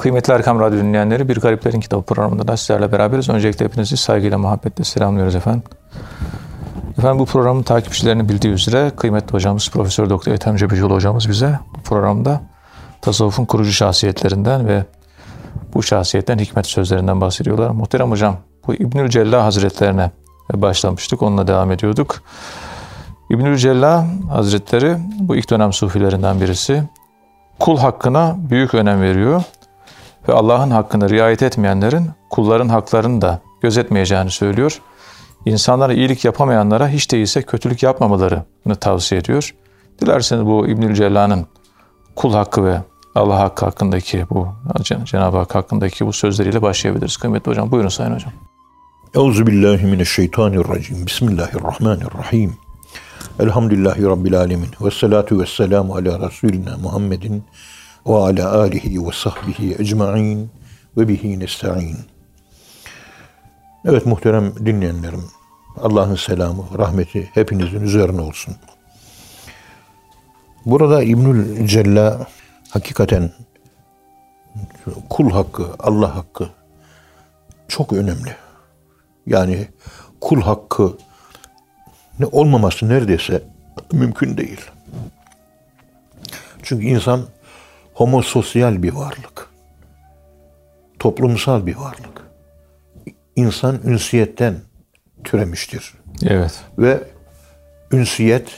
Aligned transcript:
Kıymetli 0.00 0.32
Erkam 0.32 0.60
Radyo 0.60 0.78
dinleyenleri 0.78 1.28
Bir 1.28 1.40
Gariplerin 1.40 1.80
Kitabı 1.80 2.02
programında 2.02 2.48
da 2.48 2.56
sizlerle 2.56 2.92
beraberiz. 2.92 3.28
Öncelikle 3.28 3.64
hepinizi 3.64 3.96
saygıyla, 3.96 4.38
muhabbetle 4.38 4.84
selamlıyoruz 4.84 5.34
efendim. 5.34 5.62
Efendim 6.98 7.18
bu 7.18 7.26
programın 7.26 7.62
takipçilerini 7.62 8.28
bildiği 8.28 8.52
üzere 8.52 8.90
kıymetli 8.96 9.32
hocamız 9.32 9.70
Profesör 9.70 10.10
Doktor 10.10 10.32
Ethem 10.32 10.56
Cebecioğlu 10.56 10.94
hocamız 10.94 11.28
bize 11.28 11.58
bu 11.74 11.82
programda 11.82 12.40
tasavvufun 13.02 13.44
kurucu 13.44 13.72
şahsiyetlerinden 13.72 14.68
ve 14.68 14.84
bu 15.74 15.82
şahsiyetten 15.82 16.38
hikmet 16.38 16.66
sözlerinden 16.66 17.20
bahsediyorlar. 17.20 17.70
Muhterem 17.70 18.10
hocam 18.10 18.36
bu 18.66 18.74
İbnül 18.74 19.08
Cella 19.08 19.44
Hazretlerine 19.44 20.10
başlamıştık. 20.52 21.22
Onunla 21.22 21.46
devam 21.46 21.72
ediyorduk. 21.72 22.22
İbnül 23.30 23.56
Cella 23.56 24.06
Hazretleri 24.30 24.96
bu 25.20 25.36
ilk 25.36 25.50
dönem 25.50 25.72
sufilerinden 25.72 26.40
birisi. 26.40 26.82
Kul 27.58 27.78
hakkına 27.78 28.36
büyük 28.38 28.74
önem 28.74 29.02
veriyor 29.02 29.44
ve 30.30 30.34
Allah'ın 30.34 30.70
hakkını 30.70 31.10
riayet 31.10 31.42
etmeyenlerin 31.42 32.10
kulların 32.30 32.68
haklarını 32.68 33.20
da 33.20 33.40
gözetmeyeceğini 33.60 34.30
söylüyor. 34.30 34.80
İnsanlara 35.46 35.92
iyilik 35.92 36.24
yapamayanlara 36.24 36.88
hiç 36.88 37.12
değilse 37.12 37.42
kötülük 37.42 37.82
yapmamalarını 37.82 38.76
tavsiye 38.80 39.20
ediyor. 39.20 39.54
Dilerseniz 40.00 40.46
bu 40.46 40.66
İbnül 40.66 40.94
Cella'nın 40.94 41.46
kul 42.16 42.34
hakkı 42.34 42.64
ve 42.64 42.80
Allah 43.14 43.40
hakkı 43.40 43.64
hakkındaki 43.64 44.26
bu 44.30 44.48
Cenab-ı 45.04 45.36
Hak 45.36 45.54
hakkındaki 45.54 46.06
bu 46.06 46.12
sözleriyle 46.12 46.62
başlayabiliriz. 46.62 47.16
Kıymetli 47.16 47.50
hocam 47.50 47.70
buyurun 47.70 47.88
sayın 47.88 48.14
hocam. 48.14 48.32
Euzubillahimineşşeytanirracim. 49.14 51.06
Bismillahirrahmanirrahim. 51.06 52.56
Elhamdülillahi 53.40 54.02
Rabbil 54.02 54.38
alemin. 54.38 54.68
Ve 54.80 54.90
salatu 54.90 55.40
ve 55.40 55.46
selamu 55.46 55.94
ala 55.94 56.28
Resulina 56.28 56.76
Muhammedin 56.76 57.44
ve 58.06 58.14
ala 58.14 58.58
alihi 58.58 59.06
ve 59.06 59.12
sahbihi 59.12 59.76
ecma'in 59.78 60.50
ve 60.96 61.08
bihi 61.08 61.40
nesta'in. 61.40 61.98
Evet 63.84 64.06
muhterem 64.06 64.66
dinleyenlerim, 64.66 65.24
Allah'ın 65.82 66.16
selamı, 66.16 66.64
rahmeti 66.78 67.30
hepinizin 67.34 67.80
üzerine 67.80 68.20
olsun. 68.20 68.56
Burada 70.66 71.02
İbnül 71.02 71.66
Cella 71.66 72.26
hakikaten 72.70 73.30
kul 75.10 75.30
hakkı, 75.30 75.66
Allah 75.78 76.16
hakkı 76.16 76.48
çok 77.68 77.92
önemli. 77.92 78.36
Yani 79.26 79.68
kul 80.20 80.40
hakkı 80.40 80.96
ne 82.18 82.26
olmaması 82.26 82.88
neredeyse 82.88 83.42
mümkün 83.92 84.36
değil. 84.36 84.60
Çünkü 86.62 86.86
insan 86.86 87.26
homososyal 88.00 88.82
bir 88.82 88.92
varlık. 88.92 89.48
Toplumsal 90.98 91.66
bir 91.66 91.76
varlık. 91.76 92.22
İnsan 93.36 93.78
ünsiyetten 93.84 94.54
türemiştir. 95.24 95.94
Evet. 96.26 96.64
Ve 96.78 97.00
ünsiyet 97.92 98.48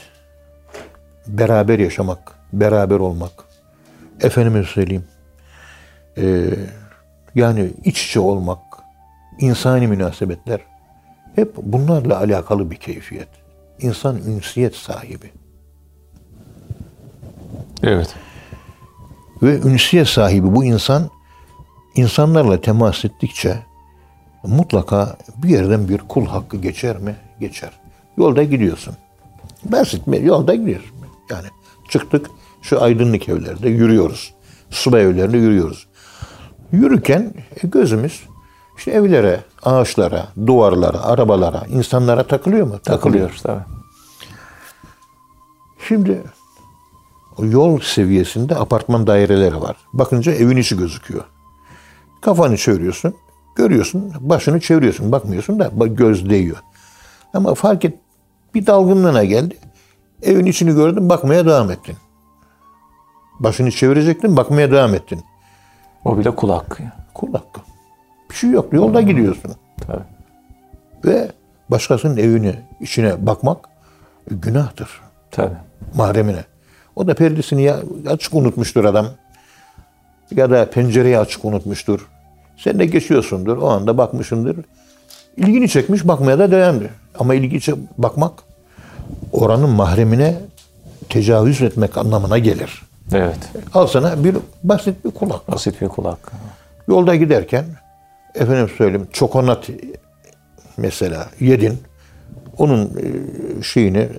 beraber 1.27 1.79
yaşamak, 1.79 2.31
beraber 2.53 2.95
olmak. 2.95 3.31
Efendime 4.21 4.63
söyleyeyim. 4.63 5.05
E, 6.17 6.49
yani 7.35 7.71
iç 7.83 8.05
içe 8.05 8.19
olmak, 8.19 8.61
insani 9.39 9.87
münasebetler 9.87 10.59
hep 11.35 11.55
bunlarla 11.57 12.17
alakalı 12.17 12.71
bir 12.71 12.75
keyfiyet. 12.75 13.29
İnsan 13.79 14.17
ünsiyet 14.17 14.75
sahibi. 14.75 15.31
Evet. 17.83 18.15
Ve 19.43 19.59
ünsiyet 19.61 20.07
sahibi 20.07 20.55
bu 20.55 20.63
insan 20.63 21.09
insanlarla 21.95 22.61
temas 22.61 23.05
ettikçe 23.05 23.59
mutlaka 24.43 25.17
bir 25.43 25.49
yerden 25.49 25.89
bir 25.89 25.97
kul 25.97 26.25
hakkı 26.25 26.57
geçer 26.57 26.97
mi? 26.97 27.15
Geçer. 27.39 27.71
Yolda 28.17 28.43
gidiyorsun. 28.43 28.95
Basit 29.65 30.07
mi? 30.07 30.19
Yolda 30.23 30.55
gidiyorsun. 30.55 30.95
Yani 31.29 31.47
çıktık 31.89 32.27
şu 32.61 32.81
aydınlık 32.81 33.29
evlerde 33.29 33.69
yürüyoruz. 33.69 34.33
Subay 34.69 35.03
evlerinde 35.03 35.37
yürüyoruz. 35.37 35.87
Yürürken 36.71 37.33
e, 37.63 37.67
gözümüz 37.67 38.23
işte 38.77 38.91
evlere, 38.91 39.39
ağaçlara, 39.63 40.27
duvarlara, 40.47 41.03
arabalara, 41.03 41.63
insanlara 41.69 42.23
takılıyor 42.23 42.67
mu? 42.67 42.79
Takılıyor 42.83 43.39
tabii. 43.43 43.63
Şimdi 45.87 46.21
yol 47.39 47.79
seviyesinde 47.79 48.55
apartman 48.55 49.07
daireleri 49.07 49.61
var. 49.61 49.75
Bakınca 49.93 50.31
evin 50.31 50.57
içi 50.57 50.77
gözüküyor. 50.77 51.23
Kafanı 52.21 52.57
çeviriyorsun, 52.57 53.15
görüyorsun, 53.55 54.13
başını 54.19 54.59
çeviriyorsun, 54.59 55.11
bakmıyorsun 55.11 55.59
da 55.59 55.87
göz 55.87 56.29
değiyor. 56.29 56.57
Ama 57.33 57.55
fark 57.55 57.85
et, 57.85 57.97
bir 58.55 58.65
dalgınlığına 58.65 59.23
geldi. 59.23 59.57
Evin 60.21 60.45
içini 60.45 60.75
gördün, 60.75 61.09
bakmaya 61.09 61.45
devam 61.45 61.71
ettin. 61.71 61.95
Başını 63.39 63.71
çevirecektin, 63.71 64.37
bakmaya 64.37 64.71
devam 64.71 64.93
ettin. 64.93 65.21
O 66.05 66.17
bile 66.17 66.35
kul 66.35 66.49
hakkı. 66.49 66.83
Kul 67.13 67.33
hakkı. 67.33 67.61
Bir 68.29 68.35
şey 68.35 68.49
yok. 68.49 68.73
Yolda 68.73 69.01
gidiyorsun. 69.01 69.51
Tabii. 69.87 70.03
Ve 71.05 71.31
başkasının 71.69 72.17
evine, 72.17 72.61
içine 72.79 73.25
bakmak 73.25 73.69
günahtır. 74.31 75.01
Tabii. 75.31 75.55
Mahremine. 75.95 76.43
O 76.95 77.07
da 77.07 77.13
perdesini 77.13 77.63
ya 77.63 77.79
açık 78.07 78.33
unutmuştur 78.33 78.85
adam. 78.85 79.07
Ya 80.31 80.49
da 80.49 80.69
pencereyi 80.69 81.17
açık 81.17 81.45
unutmuştur. 81.45 82.07
Sen 82.57 82.79
de 82.79 82.85
geçiyorsundur. 82.85 83.57
O 83.57 83.69
anda 83.69 83.97
bakmışındır. 83.97 84.57
İlgini 85.37 85.69
çekmiş 85.69 86.07
bakmaya 86.07 86.39
da 86.39 86.51
devam 86.51 86.75
Ama 87.19 87.35
ilgi 87.35 87.73
bakmak 87.97 88.33
oranın 89.31 89.69
mahremine 89.69 90.35
tecavüz 91.09 91.61
etmek 91.61 91.97
anlamına 91.97 92.37
gelir. 92.37 92.81
Evet. 93.13 93.39
Al 93.73 93.87
sana 93.87 94.23
bir 94.23 94.35
basit 94.63 95.05
bir 95.05 95.11
kulak. 95.11 95.51
Basit 95.51 95.81
bir 95.81 95.87
kulak. 95.87 96.31
Yolda 96.87 97.15
giderken 97.15 97.65
efendim 98.35 98.69
söyleyeyim 98.77 99.07
çokonat 99.13 99.69
mesela 100.77 101.29
yedin. 101.39 101.77
Onun 102.57 102.85
e, 102.85 103.63
şeyini 103.63 103.97
e, 103.99 104.09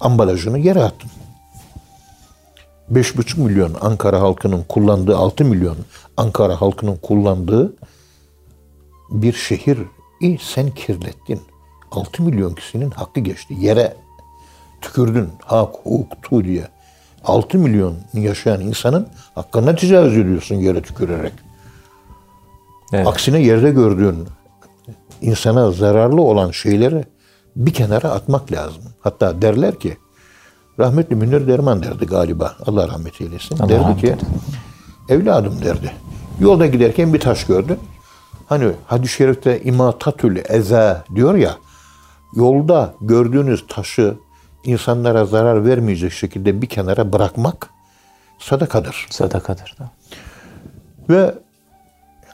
ambalajını 0.00 0.58
yere 0.58 0.82
attın. 0.82 1.10
5,5 2.92 3.40
milyon 3.40 3.74
Ankara 3.80 4.20
halkının 4.20 4.64
kullandığı 4.68 5.16
6 5.16 5.44
milyon 5.44 5.76
Ankara 6.16 6.60
halkının 6.60 6.96
kullandığı 6.96 7.72
bir 9.10 9.32
şehir 9.32 9.78
sen 10.40 10.70
kirlettin. 10.70 11.40
6 11.90 12.22
milyon 12.22 12.54
kişinin 12.54 12.90
hakkı 12.90 13.20
geçti. 13.20 13.54
Yere 13.58 13.96
tükürdün. 14.80 15.28
Hak, 15.44 15.74
hukuk, 15.74 16.22
tu 16.22 16.44
diye. 16.44 16.68
6 17.24 17.58
milyon 17.58 17.96
yaşayan 18.14 18.60
insanın 18.60 19.08
hakkına 19.34 19.74
tecavüz 19.74 20.16
ediyorsun 20.16 20.54
yere 20.54 20.82
tükürerek. 20.82 21.32
Evet. 22.92 23.06
Aksine 23.06 23.40
yerde 23.40 23.70
gördüğün 23.70 24.28
insana 25.22 25.70
zararlı 25.70 26.22
olan 26.22 26.50
şeyleri 26.50 27.04
bir 27.56 27.72
kenara 27.72 28.10
atmak 28.10 28.52
lazım. 28.52 28.82
Hatta 29.00 29.42
derler 29.42 29.78
ki 29.78 29.96
rahmetli 30.78 31.16
Münir 31.16 31.46
Derman 31.46 31.82
derdi 31.82 32.06
galiba. 32.06 32.56
Allah 32.66 32.88
rahmet 32.88 33.20
eylesin. 33.20 33.58
Allah 33.58 33.68
derdi 33.68 34.00
ki 34.00 34.16
evladım 35.08 35.62
derdi. 35.64 35.92
Yolda 36.40 36.66
giderken 36.66 37.14
bir 37.14 37.20
taş 37.20 37.44
gördü. 37.44 37.78
Hani 38.46 38.72
hadis-i 38.86 39.14
şerifte 39.14 39.62
imatatül 39.62 40.36
eza 40.48 41.04
diyor 41.14 41.34
ya 41.34 41.56
yolda 42.34 42.94
gördüğünüz 43.00 43.64
taşı 43.68 44.14
insanlara 44.64 45.24
zarar 45.24 45.64
vermeyecek 45.66 46.12
şekilde 46.12 46.62
bir 46.62 46.66
kenara 46.66 47.12
bırakmak 47.12 47.70
sadakadır. 48.38 49.06
Sadakadır 49.10 49.76
da. 49.78 49.90
Ve 51.10 51.34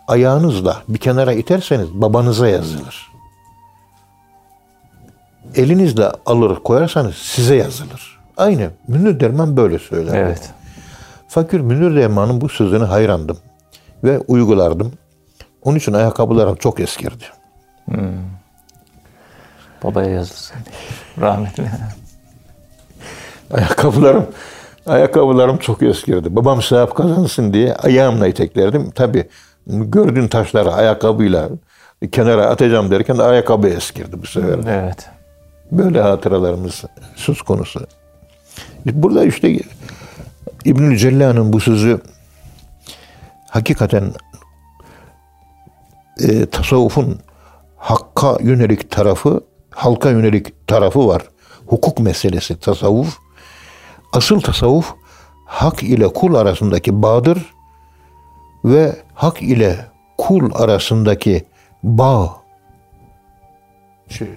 ayağınızla 0.08 0.82
bir 0.88 0.98
kenara 0.98 1.32
iterseniz 1.32 1.88
babanıza 1.94 2.48
yazılır. 2.48 3.10
Elinizle 5.54 6.12
alır 6.26 6.56
koyarsanız 6.56 7.14
size 7.14 7.54
yazılır. 7.54 8.13
Aynı 8.36 8.70
Münir 8.88 9.20
Derman 9.20 9.56
böyle 9.56 9.78
söyler. 9.78 10.14
Evet. 10.14 10.50
Fakir 11.28 11.60
Münir 11.60 11.96
Derman'ın 11.96 12.40
bu 12.40 12.48
sözünü 12.48 12.84
hayrandım 12.84 13.38
ve 14.04 14.18
uygulardım. 14.18 14.92
Onun 15.62 15.76
için 15.76 15.92
ayakkabılarım 15.92 16.56
çok 16.56 16.80
eskirdi. 16.80 17.24
Hmm. 17.84 17.98
Babaya 19.84 20.10
yazılsın. 20.10 20.56
Rahmetli. 21.20 21.70
ayakkabılarım 23.52 24.26
ayakkabılarım 24.86 25.56
çok 25.56 25.82
eskirdi. 25.82 26.36
Babam 26.36 26.62
sahip 26.62 26.94
kazansın 26.94 27.52
diye 27.52 27.74
ayağımla 27.74 28.26
iteklerdim. 28.26 28.90
Tabi 28.90 29.28
gördüğün 29.66 30.28
taşları 30.28 30.72
ayakkabıyla 30.72 31.48
kenara 32.12 32.46
atacağım 32.46 32.90
derken 32.90 33.18
de 33.18 33.22
ayakkabı 33.22 33.68
eskirdi 33.68 34.22
bu 34.22 34.26
sefer. 34.26 34.58
Evet. 34.68 35.08
Böyle 35.72 36.00
hatıralarımız 36.00 36.84
söz 37.16 37.42
konusu. 37.42 37.86
Burada 38.86 39.24
işte 39.24 39.60
İbnül 40.64 40.96
Cella'nın 40.96 41.52
bu 41.52 41.60
sözü 41.60 42.00
hakikaten 43.50 44.12
e, 46.20 46.46
tasavvufun 46.46 47.20
hakka 47.76 48.36
yönelik 48.40 48.90
tarafı, 48.90 49.40
halka 49.70 50.10
yönelik 50.10 50.66
tarafı 50.66 51.06
var. 51.06 51.22
Hukuk 51.66 51.98
meselesi 51.98 52.60
tasavvuf. 52.60 53.18
Asıl 54.12 54.40
tasavvuf 54.40 54.94
hak 55.46 55.82
ile 55.82 56.08
kul 56.12 56.34
arasındaki 56.34 57.02
bağdır 57.02 57.54
ve 58.64 58.96
hak 59.14 59.42
ile 59.42 59.86
kul 60.18 60.50
arasındaki 60.54 61.44
bağ. 61.82 62.36
Şey, 64.08 64.28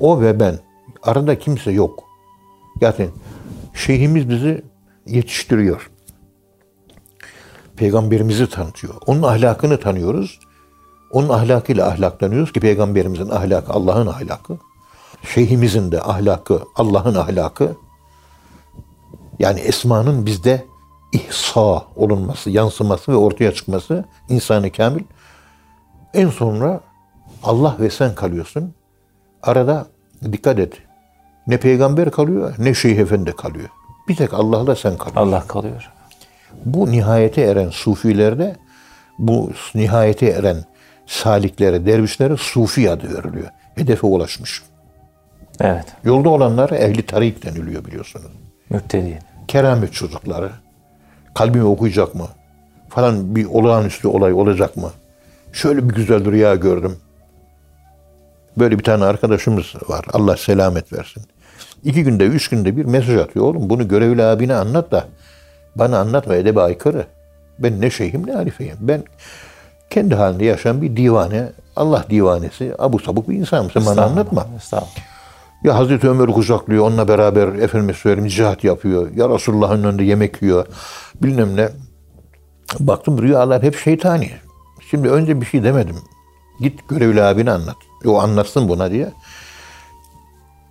o 0.00 0.20
ve 0.20 0.40
ben. 0.40 0.58
Arada 1.02 1.38
kimse 1.38 1.70
yok. 1.70 2.04
Yani 2.80 3.08
şeyhimiz 3.76 4.28
bizi 4.28 4.64
yetiştiriyor. 5.06 5.90
Peygamberimizi 7.76 8.50
tanıtıyor. 8.50 8.94
Onun 9.06 9.22
ahlakını 9.22 9.80
tanıyoruz. 9.80 10.40
Onun 11.10 11.28
ahlakıyla 11.28 11.88
ahlaklanıyoruz 11.88 12.52
ki 12.52 12.60
peygamberimizin 12.60 13.28
ahlakı 13.28 13.72
Allah'ın 13.72 14.06
ahlakı. 14.06 14.58
Şeyhimizin 15.34 15.92
de 15.92 16.02
ahlakı 16.02 16.62
Allah'ın 16.76 17.14
ahlakı. 17.14 17.76
Yani 19.38 19.60
esmanın 19.60 20.26
bizde 20.26 20.64
ihsa 21.12 21.84
olunması, 21.96 22.50
yansıması 22.50 23.12
ve 23.12 23.16
ortaya 23.16 23.54
çıkması 23.54 24.04
insanı 24.28 24.72
kamil. 24.72 25.04
En 26.14 26.28
sonra 26.28 26.80
Allah 27.42 27.76
ve 27.80 27.90
sen 27.90 28.14
kalıyorsun. 28.14 28.74
Arada 29.42 29.86
dikkat 30.32 30.58
et. 30.58 30.85
Ne 31.46 31.56
peygamber 31.56 32.10
kalıyor 32.10 32.54
ne 32.58 32.74
şeyh 32.74 32.98
efendi 32.98 33.32
kalıyor. 33.32 33.68
Bir 34.08 34.16
tek 34.16 34.34
Allah'la 34.34 34.76
sen 34.76 34.96
kalıyorsun. 34.96 35.32
Allah 35.32 35.46
kalıyor. 35.46 35.90
Bu 36.64 36.90
nihayete 36.92 37.42
eren 37.42 37.70
sufilerde 37.70 38.56
bu 39.18 39.52
nihayete 39.74 40.26
eren 40.26 40.64
saliklere, 41.06 41.86
dervişlere 41.86 42.36
sufi 42.36 42.90
adı 42.90 43.14
veriliyor. 43.14 43.48
Hedefe 43.74 44.06
ulaşmış. 44.06 44.62
Evet. 45.60 45.86
Yolda 46.04 46.28
olanlar 46.28 46.70
ehli 46.70 47.06
tarik 47.06 47.44
deniliyor 47.44 47.84
biliyorsunuz. 47.84 48.26
Müptediğin. 48.70 49.18
Keramet 49.48 49.92
çocukları. 49.92 50.50
Kalbimi 51.34 51.64
okuyacak 51.64 52.14
mı? 52.14 52.28
Falan 52.88 53.36
bir 53.36 53.44
olağanüstü 53.44 54.08
olay 54.08 54.32
olacak 54.32 54.76
mı? 54.76 54.90
Şöyle 55.52 55.88
bir 55.88 55.94
güzel 55.94 56.24
rüya 56.24 56.54
gördüm. 56.54 56.96
Böyle 58.58 58.78
bir 58.78 58.84
tane 58.84 59.04
arkadaşımız 59.04 59.74
var. 59.88 60.04
Allah 60.12 60.36
selamet 60.36 60.92
versin. 60.92 61.22
İki 61.84 62.04
günde, 62.04 62.24
üç 62.24 62.48
günde 62.48 62.76
bir 62.76 62.84
mesaj 62.84 63.16
atıyor. 63.16 63.46
Oğlum 63.46 63.70
bunu 63.70 63.88
görevli 63.88 64.22
abine 64.22 64.54
anlat 64.54 64.90
da 64.90 65.04
bana 65.76 65.98
anlatma 65.98 66.34
edebe 66.34 66.60
aykırı. 66.60 67.06
Ben 67.58 67.80
ne 67.80 67.90
şeyhim 67.90 68.26
ne 68.26 68.32
halifeyim. 68.32 68.76
Ben 68.80 69.04
kendi 69.90 70.14
halinde 70.14 70.44
yaşayan 70.44 70.82
bir 70.82 70.96
divane, 70.96 71.48
Allah 71.76 72.04
divanesi, 72.10 72.74
abu 72.78 72.98
sabuk 72.98 73.28
bir 73.28 73.36
insanım. 73.36 73.70
Sen 73.70 73.86
bana 73.86 74.04
anlatma. 74.04 74.46
Ya 75.64 75.74
Hazreti 75.74 76.08
Ömer 76.08 76.26
kucaklıyor, 76.26 76.84
onunla 76.84 77.08
beraber 77.08 77.48
efendime 77.48 77.92
söyleyeyim 77.92 78.28
cihat 78.28 78.64
yapıyor. 78.64 79.10
Ya 79.16 79.28
Resulullah'ın 79.28 79.84
önünde 79.84 80.04
yemek 80.04 80.42
yiyor. 80.42 80.66
Bilmem 81.22 81.56
ne. 81.56 81.68
Baktım 82.80 83.22
rüyalar 83.22 83.62
hep 83.62 83.76
şeytani. 83.78 84.30
Şimdi 84.90 85.08
önce 85.08 85.40
bir 85.40 85.46
şey 85.46 85.64
demedim. 85.64 85.96
Git 86.60 86.88
görevli 86.88 87.22
abine 87.22 87.50
anlat. 87.50 87.76
O 88.06 88.20
anlatsın 88.20 88.68
buna 88.68 88.90
diye. 88.90 89.12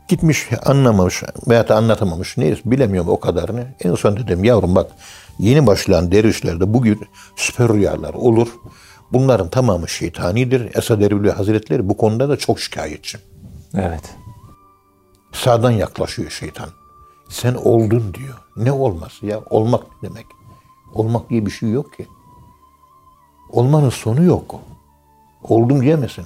Gitmiş 0.07 0.49
anlamamış 0.65 1.23
veya 1.47 1.67
da 1.67 1.75
anlatamamış. 1.75 2.37
Neyse 2.37 2.61
bilemiyorum 2.65 3.09
o 3.09 3.19
kadarını. 3.19 3.67
En 3.83 3.95
son 3.95 4.17
dedim 4.17 4.43
yavrum 4.43 4.75
bak 4.75 4.91
yeni 5.39 5.67
başlayan 5.67 6.11
dervişlerde 6.11 6.73
bugün 6.73 7.07
süper 7.35 7.69
rüyalar 7.69 8.13
olur. 8.13 8.47
Bunların 9.11 9.49
tamamı 9.49 9.89
şeytanidir. 9.89 10.75
Esad 10.75 11.01
Erbil 11.01 11.29
Hazretleri 11.29 11.89
bu 11.89 11.97
konuda 11.97 12.29
da 12.29 12.37
çok 12.37 12.59
şikayetçi. 12.59 13.17
Evet. 13.73 14.15
Sağdan 15.31 15.71
yaklaşıyor 15.71 16.29
şeytan. 16.29 16.69
Sen 17.29 17.53
oldun 17.53 18.13
diyor. 18.13 18.37
Ne 18.57 18.71
olması 18.71 19.25
ya? 19.25 19.39
Olmak 19.49 19.83
demek? 20.01 20.25
Olmak 20.93 21.29
diye 21.29 21.45
bir 21.45 21.51
şey 21.51 21.69
yok 21.71 21.97
ki. 21.97 22.07
Olmanın 23.49 23.89
sonu 23.89 24.23
yok. 24.23 24.55
Oldum 25.43 25.81
diyemezsin. 25.81 26.25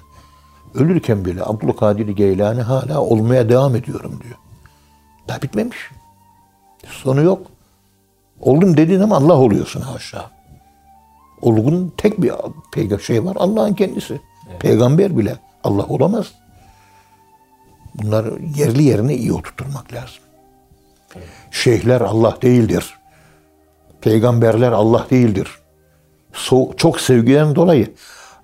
Ölürken 0.75 1.25
bile 1.25 1.43
Abdülkadir 1.43 2.07
Geylani 2.07 2.61
hala 2.61 3.01
olmaya 3.01 3.49
devam 3.49 3.75
ediyorum 3.75 4.19
diyor. 4.23 4.37
Daha 5.27 5.41
bitmemiş. 5.41 5.77
Sonu 6.87 7.21
yok. 7.21 7.47
Oldum 8.39 8.77
dediğin 8.77 8.99
ama 8.99 9.15
Allah 9.15 9.37
oluyorsun 9.37 9.81
haşa. 9.81 10.31
Olgun 11.41 11.93
tek 11.97 12.21
bir 12.21 12.31
peygamber 12.73 13.03
şey 13.03 13.25
var. 13.25 13.35
Allah'ın 13.39 13.73
kendisi. 13.73 14.21
Peygamber 14.59 15.17
bile 15.17 15.35
Allah 15.63 15.85
olamaz. 15.85 16.31
Bunları 17.95 18.39
yerli 18.55 18.83
yerine 18.83 19.15
iyi 19.15 19.33
oturtmak 19.33 19.93
lazım. 19.93 20.23
Şeyhler 21.51 22.01
Allah 22.01 22.37
değildir. 22.41 22.97
Peygamberler 24.01 24.71
Allah 24.71 25.07
değildir. 25.09 25.47
So- 26.33 26.77
çok 26.77 27.01
sevgiden 27.01 27.55
dolayı 27.55 27.93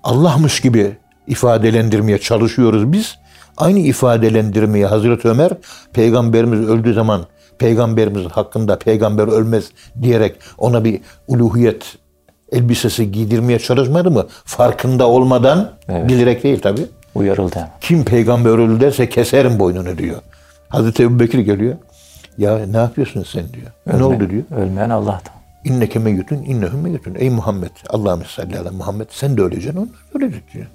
Allah'mış 0.04 0.60
gibi 0.60 0.96
ifadelendirmeye 1.26 2.18
çalışıyoruz 2.18 2.92
biz. 2.92 3.16
Aynı 3.56 3.78
ifadelendirmeyi 3.78 4.86
Hazreti 4.86 5.28
Ömer 5.28 5.50
peygamberimiz 5.92 6.68
öldüğü 6.68 6.94
zaman 6.94 7.26
peygamberimiz 7.58 8.26
hakkında 8.26 8.78
peygamber 8.78 9.28
ölmez 9.28 9.70
diyerek 10.02 10.36
ona 10.58 10.84
bir 10.84 11.00
uluhiyet 11.28 11.96
elbisesi 12.52 13.12
giydirmeye 13.12 13.58
çalışmadı 13.58 14.10
mı? 14.10 14.26
Farkında 14.44 15.08
olmadan 15.08 15.70
Evet. 15.88 16.08
bilerek 16.08 16.42
değil 16.42 16.60
tabii. 16.60 16.86
Uyarıldı. 17.14 17.68
Kim 17.80 18.04
peygamber 18.04 18.50
öldü 18.50 18.80
derse 18.80 19.08
keserim 19.08 19.58
boynunu 19.58 19.98
diyor. 19.98 20.16
Hazreti 20.68 21.02
Ebu 21.02 21.20
Bekir 21.20 21.38
geliyor. 21.38 21.76
Ya 22.38 22.58
ne 22.66 22.76
yapıyorsun 22.76 23.22
sen 23.32 23.44
diyor. 23.52 23.66
Ne 23.86 23.92
Ölme- 23.92 24.04
oldu 24.04 24.30
diyor. 24.30 24.42
Ölmeyen 24.56 24.90
Allah'tan. 24.90 25.34
İnneke 25.64 25.98
meyyutun, 25.98 26.36
innehum 26.36 26.80
meyyutun. 26.80 27.14
Ey 27.18 27.30
Muhammed, 27.30 27.70
Allahümme 27.90 28.24
salli 28.28 28.58
ala 28.58 28.70
Muhammed. 28.72 29.06
Sen 29.10 29.36
de 29.36 29.42
öleceksin, 29.42 29.76
onlar 29.76 29.88
da 29.88 30.26
ölecek 30.26 30.54
diyor. 30.54 30.66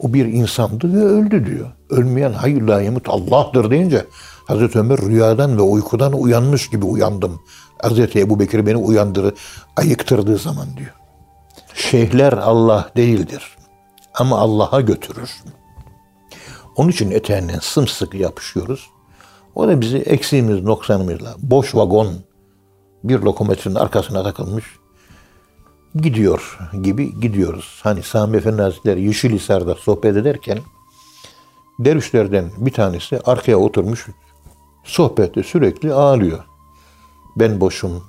O 0.00 0.14
bir 0.14 0.26
insandı 0.26 0.94
ve 0.94 1.04
öldü 1.04 1.46
diyor. 1.46 1.72
Ölmeyen 1.90 2.32
hayır 2.32 2.62
la 2.62 2.80
yemut 2.80 3.08
Allah'tır 3.08 3.70
deyince 3.70 4.06
Hazreti 4.46 4.78
Ömer 4.78 4.98
rüyadan 4.98 5.56
ve 5.56 5.62
uykudan 5.62 6.12
uyanmış 6.12 6.70
gibi 6.70 6.84
uyandım. 6.84 7.40
Hazreti 7.82 8.20
Ebu 8.20 8.40
Bekir 8.40 8.66
beni 8.66 8.76
uyandırı, 8.76 9.34
ayıktırdığı 9.76 10.38
zaman 10.38 10.66
diyor. 10.76 10.94
Şeyhler 11.74 12.32
Allah 12.32 12.90
değildir. 12.96 13.56
Ama 14.14 14.38
Allah'a 14.38 14.80
götürür. 14.80 15.30
Onun 16.76 16.88
için 16.88 17.10
eteğinden 17.10 17.58
sımsıkı 17.58 18.16
yapışıyoruz. 18.16 18.90
O 19.54 19.68
da 19.68 19.80
bizi 19.80 19.98
eksiğimiz, 19.98 20.62
noksanımızla 20.62 21.34
boş 21.38 21.74
vagon 21.74 22.08
bir 23.04 23.18
lokomotifin 23.18 23.74
arkasına 23.74 24.22
takılmış 24.22 24.64
gidiyor 26.02 26.58
gibi 26.82 27.20
gidiyoruz. 27.20 27.80
Hani 27.82 28.02
Sami 28.02 28.36
Efendi 28.36 28.62
Hazretleri 28.62 29.02
Yeşilhisar'da 29.02 29.74
sohbet 29.74 30.16
ederken 30.16 30.58
dervişlerden 31.78 32.50
bir 32.56 32.72
tanesi 32.72 33.20
arkaya 33.24 33.56
oturmuş 33.56 34.06
sohbette 34.84 35.42
sürekli 35.42 35.92
ağlıyor. 35.92 36.44
Ben 37.36 37.60
boşum, 37.60 38.04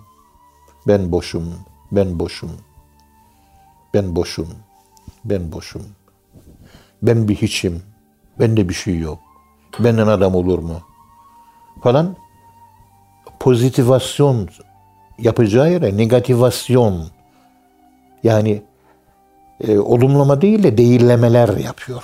ben 0.88 1.12
boşum, 1.12 1.54
ben 1.92 2.20
boşum, 2.20 2.52
ben 3.94 4.16
boşum, 4.16 4.48
ben 5.26 5.52
boşum. 5.52 5.82
Ben 7.02 7.28
bir 7.28 7.36
hiçim, 7.36 7.84
bende 8.40 8.70
bir 8.70 8.74
şey 8.74 9.00
yok. 9.00 9.20
Benden 9.80 10.08
adam 10.08 10.36
olur 10.36 10.60
mu? 10.60 10.82
Falan 11.84 12.16
pozitivasyon 13.40 14.50
yapacağı 15.20 15.72
yere 15.72 15.98
negativasyon 15.98 17.17
yani 18.24 18.64
e, 19.68 19.78
olumlama 19.80 20.42
değil 20.42 20.64
de 20.64 20.78
değillemeler 20.78 21.58
yapıyor. 21.58 22.04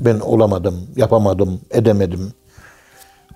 Ben 0.00 0.20
olamadım, 0.20 0.90
yapamadım, 0.96 1.60
edemedim. 1.70 2.32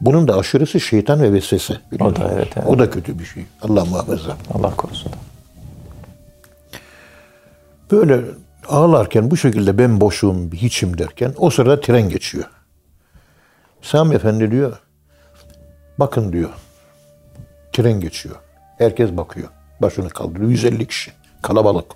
Bunun 0.00 0.28
da 0.28 0.38
aşırısı 0.38 0.80
şeytan 0.80 1.22
ve 1.22 1.32
vesvese. 1.32 1.80
O 2.00 2.16
da 2.16 2.30
evet, 2.32 2.48
evet. 2.56 2.68
O 2.68 2.78
da 2.78 2.90
kötü 2.90 3.18
bir 3.18 3.24
şey. 3.24 3.44
Allah 3.62 3.84
muhafaza. 3.84 4.36
Allah 4.54 4.76
korusun. 4.76 5.12
Böyle 7.90 8.20
ağlarken 8.68 9.30
bu 9.30 9.36
şekilde 9.36 9.78
ben 9.78 10.00
boşum, 10.00 10.52
hiçim 10.52 10.98
derken 10.98 11.34
o 11.36 11.50
sırada 11.50 11.80
tren 11.80 12.08
geçiyor. 12.08 12.44
Sami 13.82 14.14
Efendi 14.14 14.50
diyor, 14.50 14.80
bakın 15.98 16.32
diyor, 16.32 16.50
tren 17.72 18.00
geçiyor. 18.00 18.36
Herkes 18.78 19.10
bakıyor. 19.10 19.48
Başını 19.82 20.08
kaldırıyor. 20.08 20.50
150 20.50 20.86
kişi. 20.86 21.10
Kalabalık. 21.42 21.86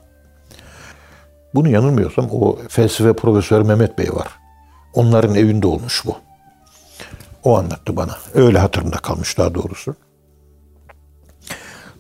Bunu 1.55 1.69
yanılmıyorsam 1.69 2.29
o 2.31 2.59
felsefe 2.69 3.13
profesörü 3.13 3.65
Mehmet 3.65 3.99
Bey 3.99 4.13
var. 4.13 4.29
Onların 4.95 5.35
evinde 5.35 5.67
olmuş 5.67 6.07
bu. 6.07 6.17
O 7.45 7.59
anlattı 7.59 7.97
bana. 7.97 8.17
Öyle 8.35 8.59
hatırımda 8.59 8.97
kalmış 8.97 9.39
daha 9.39 9.55
doğrusu. 9.55 9.95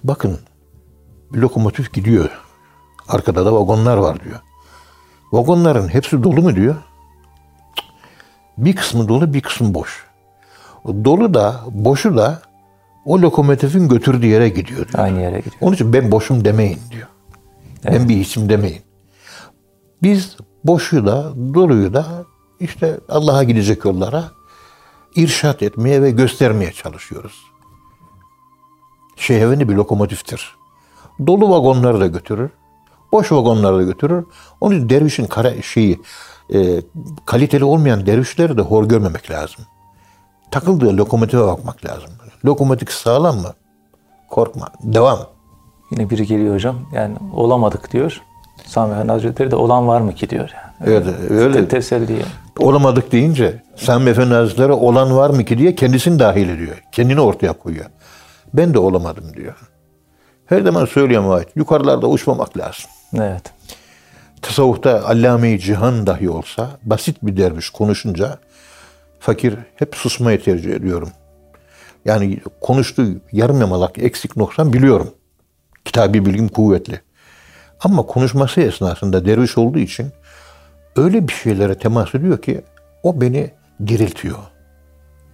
Bakın 0.05 0.39
bir 1.33 1.39
lokomotif 1.39 1.93
gidiyor 1.93 2.31
Arkada 3.09 3.47
da 3.47 3.55
vagonlar 3.55 3.97
var 3.97 4.25
diyor. 4.25 4.41
Vagonların 5.33 5.89
hepsi 5.89 6.23
dolu 6.23 6.43
mu 6.43 6.57
diyor. 6.57 6.75
Bir 8.59 8.77
kısmı 8.77 9.09
dolu 9.09 9.35
bir 9.35 9.41
kısmı 9.41 9.75
boş. 9.75 10.07
Dolu 10.87 11.35
da 11.35 11.61
boşu 11.71 12.17
da 12.17 12.43
o 13.05 13.19
lokomotifin 13.23 13.89
götürdüğü 13.89 14.27
yere 14.27 14.49
gidiyor 14.49 14.89
diyor. 14.89 15.05
Aynı 15.05 15.21
yere 15.21 15.39
gidiyor. 15.39 15.57
Onun 15.61 15.75
için 15.75 15.93
ben 15.93 16.11
boşum 16.11 16.45
demeyin 16.45 16.79
diyor. 16.91 17.09
Ben 17.85 18.09
bir 18.09 18.17
hiçim 18.17 18.49
demeyin. 18.49 18.83
Biz 20.03 20.37
boşu 20.65 21.07
da 21.07 21.33
doluyu 21.55 21.95
da 21.95 22.25
işte 22.61 23.01
Allah'a 23.09 23.43
gidecek 23.43 23.85
yollara 23.85 24.25
irşat 25.17 25.63
etmeye 25.63 26.03
ve 26.03 26.11
göstermeye 26.11 26.73
çalışıyoruz. 26.73 27.43
Şehveni 29.17 29.69
bir 29.69 29.75
lokomotiftir. 29.75 30.57
Dolu 31.27 31.51
vagonları 31.51 32.01
da 32.01 32.07
götürür. 32.07 32.51
Boş 33.13 33.33
vagonları 33.33 33.79
da 33.79 33.83
götürür. 33.83 34.25
Onun 34.61 34.77
için 34.77 34.89
dervişin 34.89 35.27
kara 35.27 35.63
şeyi 35.63 36.01
e, 36.55 36.83
kaliteli 37.27 37.65
olmayan 37.65 38.07
dervişleri 38.07 38.57
de 38.57 38.63
hor 38.63 38.85
görmemek 38.85 39.31
lazım. 39.31 39.65
Takıldığı 40.51 40.97
lokomotive 40.97 41.47
bakmak 41.47 41.85
lazım. 41.85 42.11
Lokomotif 42.45 42.91
sağlam 42.91 43.37
mı? 43.37 43.55
Korkma. 44.31 44.69
Devam. 44.83 45.32
Yine 45.93 46.11
biri 46.11 46.27
geliyor 46.27 46.55
hocam. 46.55 46.77
Yani 46.95 47.15
olamadık 47.35 47.93
diyor. 47.93 48.23
Sami 48.67 48.95
Hazretleri 48.95 49.51
de 49.51 49.57
olan 49.57 49.89
var 49.89 50.01
mı 50.01 50.15
ki 50.15 50.31
diyor. 50.31 50.51
Yani. 50.55 50.95
Evet, 50.95 51.31
öyle. 51.31 51.53
Te- 51.53 51.69
teselli 51.69 52.13
yani. 52.13 52.25
olamadık 52.59 53.13
deyince 53.13 53.63
Sami 53.77 54.11
Efendi 54.11 54.35
Hazretleri 54.35 54.73
olan 54.73 55.17
var 55.17 55.31
mı 55.31 55.45
ki 55.45 55.59
diye 55.59 55.75
kendisini 55.75 56.19
dahil 56.19 56.49
ediyor. 56.49 56.83
Kendini 56.93 57.21
ortaya 57.21 57.53
koyuyor. 57.53 57.87
Ben 58.55 58.75
de 58.75 58.79
olamadım 58.79 59.25
diyor. 59.35 59.55
Her 60.47 60.61
zaman 60.61 60.85
söylüyorum 60.85 61.31
ait. 61.31 61.49
Yukarılarda 61.55 62.07
uçmamak 62.07 62.59
lazım. 62.59 62.91
Evet. 63.15 63.43
Tasavvufta 64.43 65.05
allame-i 65.05 65.59
cihan 65.59 66.07
dahi 66.07 66.31
olsa 66.31 66.71
basit 66.83 67.17
bir 67.23 67.37
derviş 67.37 67.71
konuşunca 67.71 68.39
fakir 69.21 69.55
hep 69.77 69.95
susmayı 69.95 70.43
tercih 70.43 70.73
ediyorum. 70.73 71.09
Yani 72.05 72.41
konuştuğu 72.61 73.07
yarım 73.33 73.61
yamalak 73.61 73.99
eksik 73.99 74.37
noksan 74.37 74.73
biliyorum. 74.73 75.11
Kitabi 75.85 76.27
bilgim 76.27 76.49
kuvvetli. 76.49 77.01
Ama 77.85 78.03
konuşması 78.03 78.61
esnasında 78.61 79.25
derviş 79.25 79.59
olduğu 79.59 79.79
için 79.79 80.13
öyle 80.97 81.29
bir 81.29 81.33
şeylere 81.33 81.79
temas 81.79 82.15
ediyor 82.15 82.43
ki 82.43 82.63
o 83.03 83.21
beni 83.21 83.51
diriltiyor. 83.87 84.39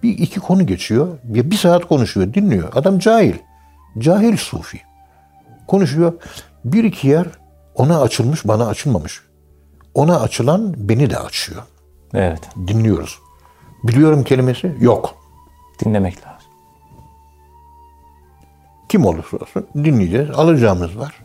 Bir 0.03 0.17
iki 0.17 0.39
konu 0.39 0.67
geçiyor. 0.67 1.07
Bir, 1.23 1.51
bir 1.51 1.55
saat 1.55 1.87
konuşuyor, 1.87 2.33
dinliyor. 2.33 2.69
Adam 2.75 2.99
cahil. 2.99 3.35
Cahil 3.97 4.37
sufi. 4.37 4.81
Konuşuyor. 5.67 6.13
Bir 6.65 6.83
iki 6.83 7.07
yer 7.07 7.27
ona 7.75 8.01
açılmış, 8.01 8.47
bana 8.47 8.67
açılmamış. 8.67 9.21
Ona 9.93 10.19
açılan 10.19 10.73
beni 10.77 11.09
de 11.09 11.17
açıyor. 11.17 11.63
Evet. 12.13 12.39
Dinliyoruz. 12.67 13.19
Biliyorum 13.83 14.23
kelimesi 14.23 14.75
yok. 14.79 15.15
Dinlemek 15.85 16.17
lazım. 16.17 16.28
Kim 18.89 19.05
olursa 19.05 19.37
olsun 19.37 19.67
dinleyeceğiz. 19.75 20.29
Alacağımız 20.29 20.97
var. 20.97 21.15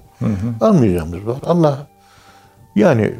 Almayacağımız 0.61 1.27
var. 1.27 1.39
Allah 1.47 1.87
yani 2.77 3.15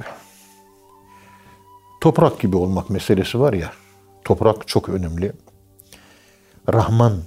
toprak 2.01 2.41
gibi 2.41 2.57
olmak 2.57 2.91
meselesi 2.91 3.41
var 3.41 3.53
ya. 3.53 3.73
Toprak 4.25 4.69
çok 4.69 4.89
önemli. 4.89 5.33
Rahman 6.73 7.23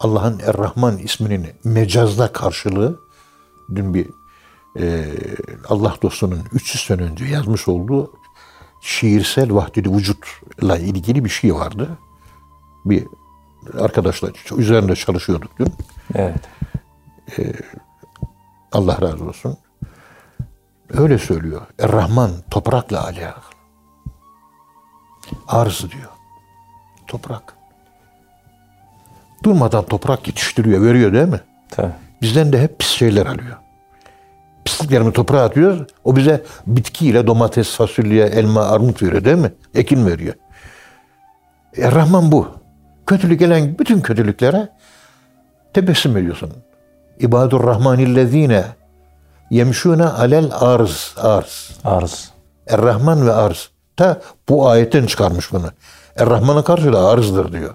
Allah'ın 0.00 0.38
Er-Rahman 0.38 0.98
isminin 0.98 1.46
mecazda 1.64 2.32
karşılığı 2.32 3.00
dün 3.74 3.94
bir 3.94 4.06
e, 4.78 5.04
Allah 5.68 5.96
dostunun 6.02 6.42
300 6.52 6.84
sene 6.84 7.02
önce 7.02 7.24
yazmış 7.24 7.68
olduğu 7.68 8.12
şiirsel 8.80 9.54
vahdedi 9.54 9.92
vücutla 9.92 10.78
ilgili 10.78 11.24
bir 11.24 11.30
şey 11.30 11.54
vardı. 11.54 11.98
Bir 12.84 13.06
arkadaşla 13.80 14.28
üzerinde 14.56 14.96
çalışıyorduk 14.96 15.58
dün. 15.58 15.72
Evet. 16.14 16.40
Allah 18.72 19.00
razı 19.02 19.24
olsun. 19.24 19.56
Öyle 20.90 21.18
söylüyor. 21.18 21.62
Er-Rahman 21.78 22.30
toprakla 22.50 23.04
alakalı. 23.04 23.44
Arz 25.48 25.80
diyor. 25.80 26.10
Toprak. 27.06 27.54
Durmadan 29.42 29.84
toprak 29.84 30.26
yetiştiriyor, 30.28 30.82
veriyor 30.82 31.12
değil 31.12 31.28
mi? 31.28 31.40
Tabii. 31.70 31.92
Bizden 32.22 32.52
de 32.52 32.62
hep 32.62 32.78
pis 32.78 32.88
şeyler 32.88 33.26
alıyor. 33.26 33.56
Pisliklerimi 34.64 35.12
toprağa 35.12 35.44
atıyor. 35.44 35.86
O 36.04 36.16
bize 36.16 36.44
bitkiyle 36.66 37.26
domates, 37.26 37.76
fasulye, 37.76 38.26
elma, 38.26 38.62
armut 38.62 39.02
veriyor 39.02 39.24
değil 39.24 39.36
mi? 39.36 39.52
Ekin 39.74 40.06
veriyor. 40.06 40.34
E, 41.76 41.92
Rahman 41.92 42.32
bu. 42.32 42.61
Kötülük 43.12 43.40
gelen 43.40 43.78
bütün 43.78 44.00
kötülüklere 44.00 44.68
tebessüm 45.74 46.16
ediyorsun. 46.16 46.52
İbadur 47.20 47.64
Rahmanillezine 47.64 48.64
yemşune 49.50 50.04
alel 50.04 50.50
arz. 50.52 51.14
Arz. 51.16 51.70
Arz. 51.84 52.30
Er-Rahman 52.66 53.26
ve 53.26 53.32
arz. 53.32 53.70
Ta 53.96 54.20
bu 54.48 54.68
ayetten 54.68 55.06
çıkarmış 55.06 55.52
bunu. 55.52 55.70
Er-Rahman'ın 56.16 56.62
karşılığı 56.62 57.08
arzdır 57.08 57.52
diyor. 57.52 57.74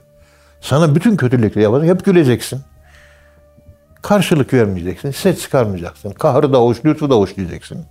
Sana 0.62 0.96
bütün 0.96 1.17
kötülükleri 1.17 1.63
yapacak. 1.63 1.89
Hep 1.89 2.06
güleceksin. 2.06 2.62
Karşılık 4.01 4.53
vermeyeceksin. 4.53 5.12
Ses 5.12 5.41
çıkarmayacaksın. 5.41 6.12
Kahrı 6.12 6.53
da 6.53 6.58
hoş, 6.58 6.86
lütfu 6.86 7.10
da 7.10 7.15
hoş 7.15 7.38
diyeceksin. 7.38 7.86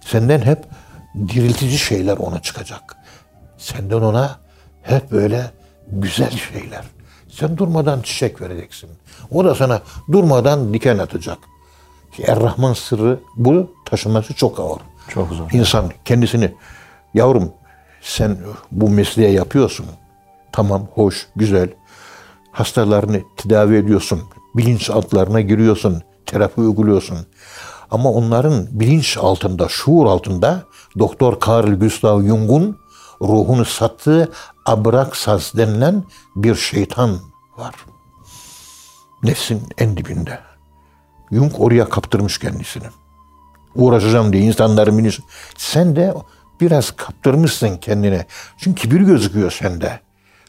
Senden 0.00 0.40
hep 0.40 0.64
diriltici 1.14 1.78
şeyler 1.78 2.16
ona 2.16 2.42
çıkacak. 2.42 2.96
Senden 3.58 4.00
ona 4.00 4.38
hep 4.82 5.12
böyle 5.12 5.50
güzel 5.92 6.30
şeyler. 6.30 6.84
Sen 7.28 7.58
durmadan 7.58 8.02
çiçek 8.02 8.40
vereceksin. 8.40 8.90
O 9.30 9.44
da 9.44 9.54
sana 9.54 9.82
durmadan 10.12 10.74
diken 10.74 10.98
atacak. 10.98 11.38
Er-Rahman 12.22 12.72
sırrı 12.72 13.20
bu 13.36 13.70
taşıması 13.84 14.34
çok 14.34 14.60
ağır. 14.60 14.80
Çok 15.08 15.32
zor. 15.32 15.50
İnsan 15.52 15.90
kendisini 16.04 16.54
yavrum 17.14 17.52
sen 18.00 18.36
bu 18.72 18.90
mesleği 18.90 19.34
yapıyorsun. 19.34 19.86
Tamam, 20.52 20.88
hoş, 20.94 21.26
güzel. 21.36 21.68
Hastalarını 22.52 23.20
tedavi 23.36 23.76
ediyorsun. 23.76 24.22
Bilinç 24.56 24.90
altlarına 24.90 25.40
giriyorsun. 25.40 26.02
Terapi 26.26 26.60
uyguluyorsun. 26.60 27.18
Ama 27.90 28.12
onların 28.12 28.66
bilinç 28.70 29.16
altında, 29.16 29.68
şuur 29.68 30.06
altında 30.06 30.62
Doktor 30.98 31.36
Carl 31.46 31.74
Gustav 31.74 32.22
Jung'un 32.22 32.78
ruhunu 33.20 33.64
sattığı 33.64 34.32
Abraxas 34.66 35.54
denilen 35.54 36.04
bir 36.36 36.54
şeytan 36.54 37.18
var. 37.58 37.74
Nefsin 39.22 39.62
en 39.78 39.96
dibinde. 39.96 40.38
Jung 41.32 41.52
oraya 41.58 41.88
kaptırmış 41.88 42.38
kendisini 42.38 42.86
uğraşacağım 43.76 44.32
diye 44.32 44.42
insanların 44.42 44.98
bilinç. 44.98 45.20
Sen 45.56 45.96
de 45.96 46.14
biraz 46.60 46.90
kaptırmışsın 46.90 47.76
kendine. 47.76 48.26
Çünkü 48.58 48.82
kibir 48.82 49.00
gözüküyor 49.00 49.50
sende. 49.50 50.00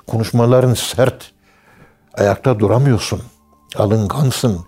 Konuşmaların 0.07 0.73
sert. 0.73 1.31
Ayakta 2.13 2.59
duramıyorsun. 2.59 3.21
Alıngansın. 3.75 4.65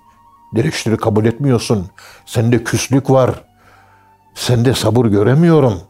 Direkişleri 0.56 0.98
kabul 0.98 1.26
etmiyorsun. 1.26 1.88
Sende 2.26 2.64
küslük 2.64 3.10
var. 3.10 3.44
Sende 4.36 4.74
sabır 4.74 5.06
göremiyorum. 5.06 5.82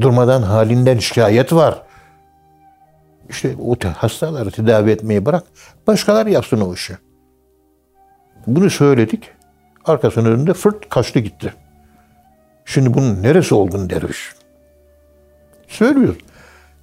Durmadan 0.00 0.42
halinden 0.42 0.98
şikayet 0.98 1.52
var. 1.52 1.82
İşte 3.28 3.56
o 3.62 3.76
hastaları 3.96 4.50
tedavi 4.50 4.90
etmeyi 4.90 5.26
bırak. 5.26 5.44
Başkaları 5.86 6.30
yapsın 6.30 6.60
o 6.60 6.74
işi. 6.74 6.96
Bunu 8.46 8.70
söyledik. 8.70 9.30
Arkasının 9.84 10.32
önünde 10.32 10.54
fırt 10.54 10.88
kaçtı 10.88 11.18
gitti. 11.18 11.54
Şimdi 12.64 12.94
bunun 12.94 13.22
neresi 13.22 13.54
olgun 13.54 13.90
derviş? 13.90 14.32
Söylüyor. 15.68 16.16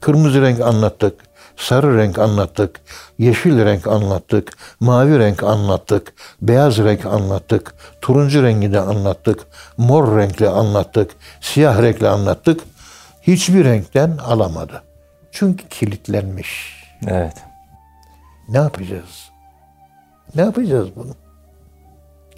Kırmızı 0.01 0.41
renk 0.41 0.61
anlattık. 0.61 1.13
Sarı 1.55 1.97
renk 1.97 2.19
anlattık. 2.19 2.81
Yeşil 3.19 3.65
renk 3.65 3.87
anlattık. 3.87 4.57
Mavi 4.79 5.19
renk 5.19 5.43
anlattık. 5.43 6.13
Beyaz 6.41 6.77
renk 6.77 7.05
anlattık. 7.05 7.75
Turuncu 8.01 8.43
rengi 8.43 8.73
de 8.73 8.79
anlattık. 8.79 9.39
Mor 9.77 10.17
renkle 10.17 10.49
anlattık. 10.49 11.11
Siyah 11.41 11.81
renkle 11.81 12.09
anlattık. 12.09 12.61
Hiçbir 13.27 13.65
renkten 13.65 14.17
alamadı. 14.17 14.83
Çünkü 15.31 15.67
kilitlenmiş. 15.69 16.83
Evet. 17.07 17.43
Ne 18.49 18.57
yapacağız? 18.57 19.29
Ne 20.35 20.41
yapacağız 20.41 20.89
bunu? 20.95 21.11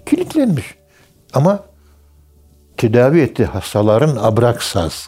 Kilitlenmiş. 0.06 0.74
Ama 1.34 1.60
tedavi 2.76 3.20
etti 3.20 3.44
hastaların 3.44 4.16
abraksaz 4.16 5.06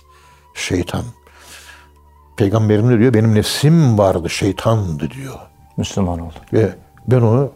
şeytan. 0.54 1.04
Peygamberim 2.36 2.90
de 2.90 2.98
diyor 2.98 3.14
benim 3.14 3.34
nefsim 3.34 3.98
vardı 3.98 4.30
şeytandı 4.30 5.10
diyor. 5.10 5.38
Müslüman 5.76 6.18
oldu. 6.18 6.34
Ve 6.52 6.74
ben 7.06 7.20
onu 7.20 7.52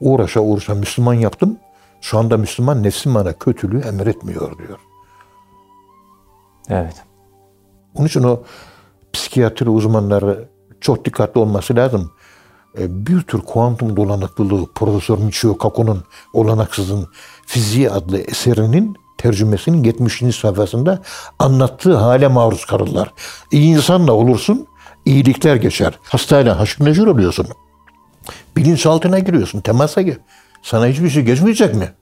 uğraşa 0.00 0.40
uğraşa 0.40 0.74
Müslüman 0.74 1.14
yaptım. 1.14 1.58
Şu 2.00 2.18
anda 2.18 2.36
Müslüman 2.36 2.82
nefsim 2.82 3.14
bana 3.14 3.32
kötülüğü 3.32 3.80
emretmiyor 3.80 4.58
diyor. 4.58 4.78
Evet. 6.68 7.04
Onun 7.94 8.06
için 8.06 8.22
o 8.22 8.42
psikiyatri 9.12 9.70
uzmanları 9.70 10.48
çok 10.80 11.04
dikkatli 11.04 11.40
olması 11.40 11.76
lazım. 11.76 12.12
E, 12.78 13.06
bir 13.06 13.20
tür 13.20 13.40
kuantum 13.40 13.96
dolanıklılığı 13.96 14.66
Profesör 14.74 15.18
Michio 15.18 15.58
Kaku'nun 15.58 16.04
Olanaksızın 16.32 17.08
Fiziği 17.46 17.90
adlı 17.90 18.18
eserinin 18.18 18.96
tercümesinin 19.18 19.84
70. 19.84 20.36
sayfasında 20.36 21.02
anlattığı 21.38 21.96
hale 21.96 22.28
maruz 22.28 22.64
kalırlar. 22.64 23.12
İyi 23.50 23.74
insan 23.74 24.08
da 24.08 24.12
olursun, 24.12 24.66
iyilikler 25.04 25.56
geçer. 25.56 25.98
Hastayla 26.02 26.60
haşır 26.60 26.84
neşir 26.84 27.06
oluyorsun. 27.06 27.46
Bilinçaltına 28.56 29.18
giriyorsun, 29.18 29.60
temasa 29.60 30.02
gir. 30.02 30.18
Sana 30.62 30.86
hiçbir 30.86 31.10
şey 31.10 31.22
geçmeyecek 31.22 31.74
mi? 31.74 31.92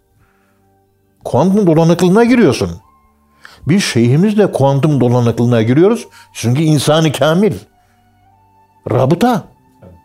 Kuantum 1.24 1.66
dolanıklılığına 1.66 2.24
giriyorsun. 2.24 2.70
Biz 3.68 3.84
şeyhimizle 3.84 4.52
kuantum 4.52 5.00
dolanıklılığına 5.00 5.62
giriyoruz. 5.62 6.08
Çünkü 6.32 6.62
insanı 6.62 7.12
kamil. 7.12 7.52
Rabıta. 8.90 9.42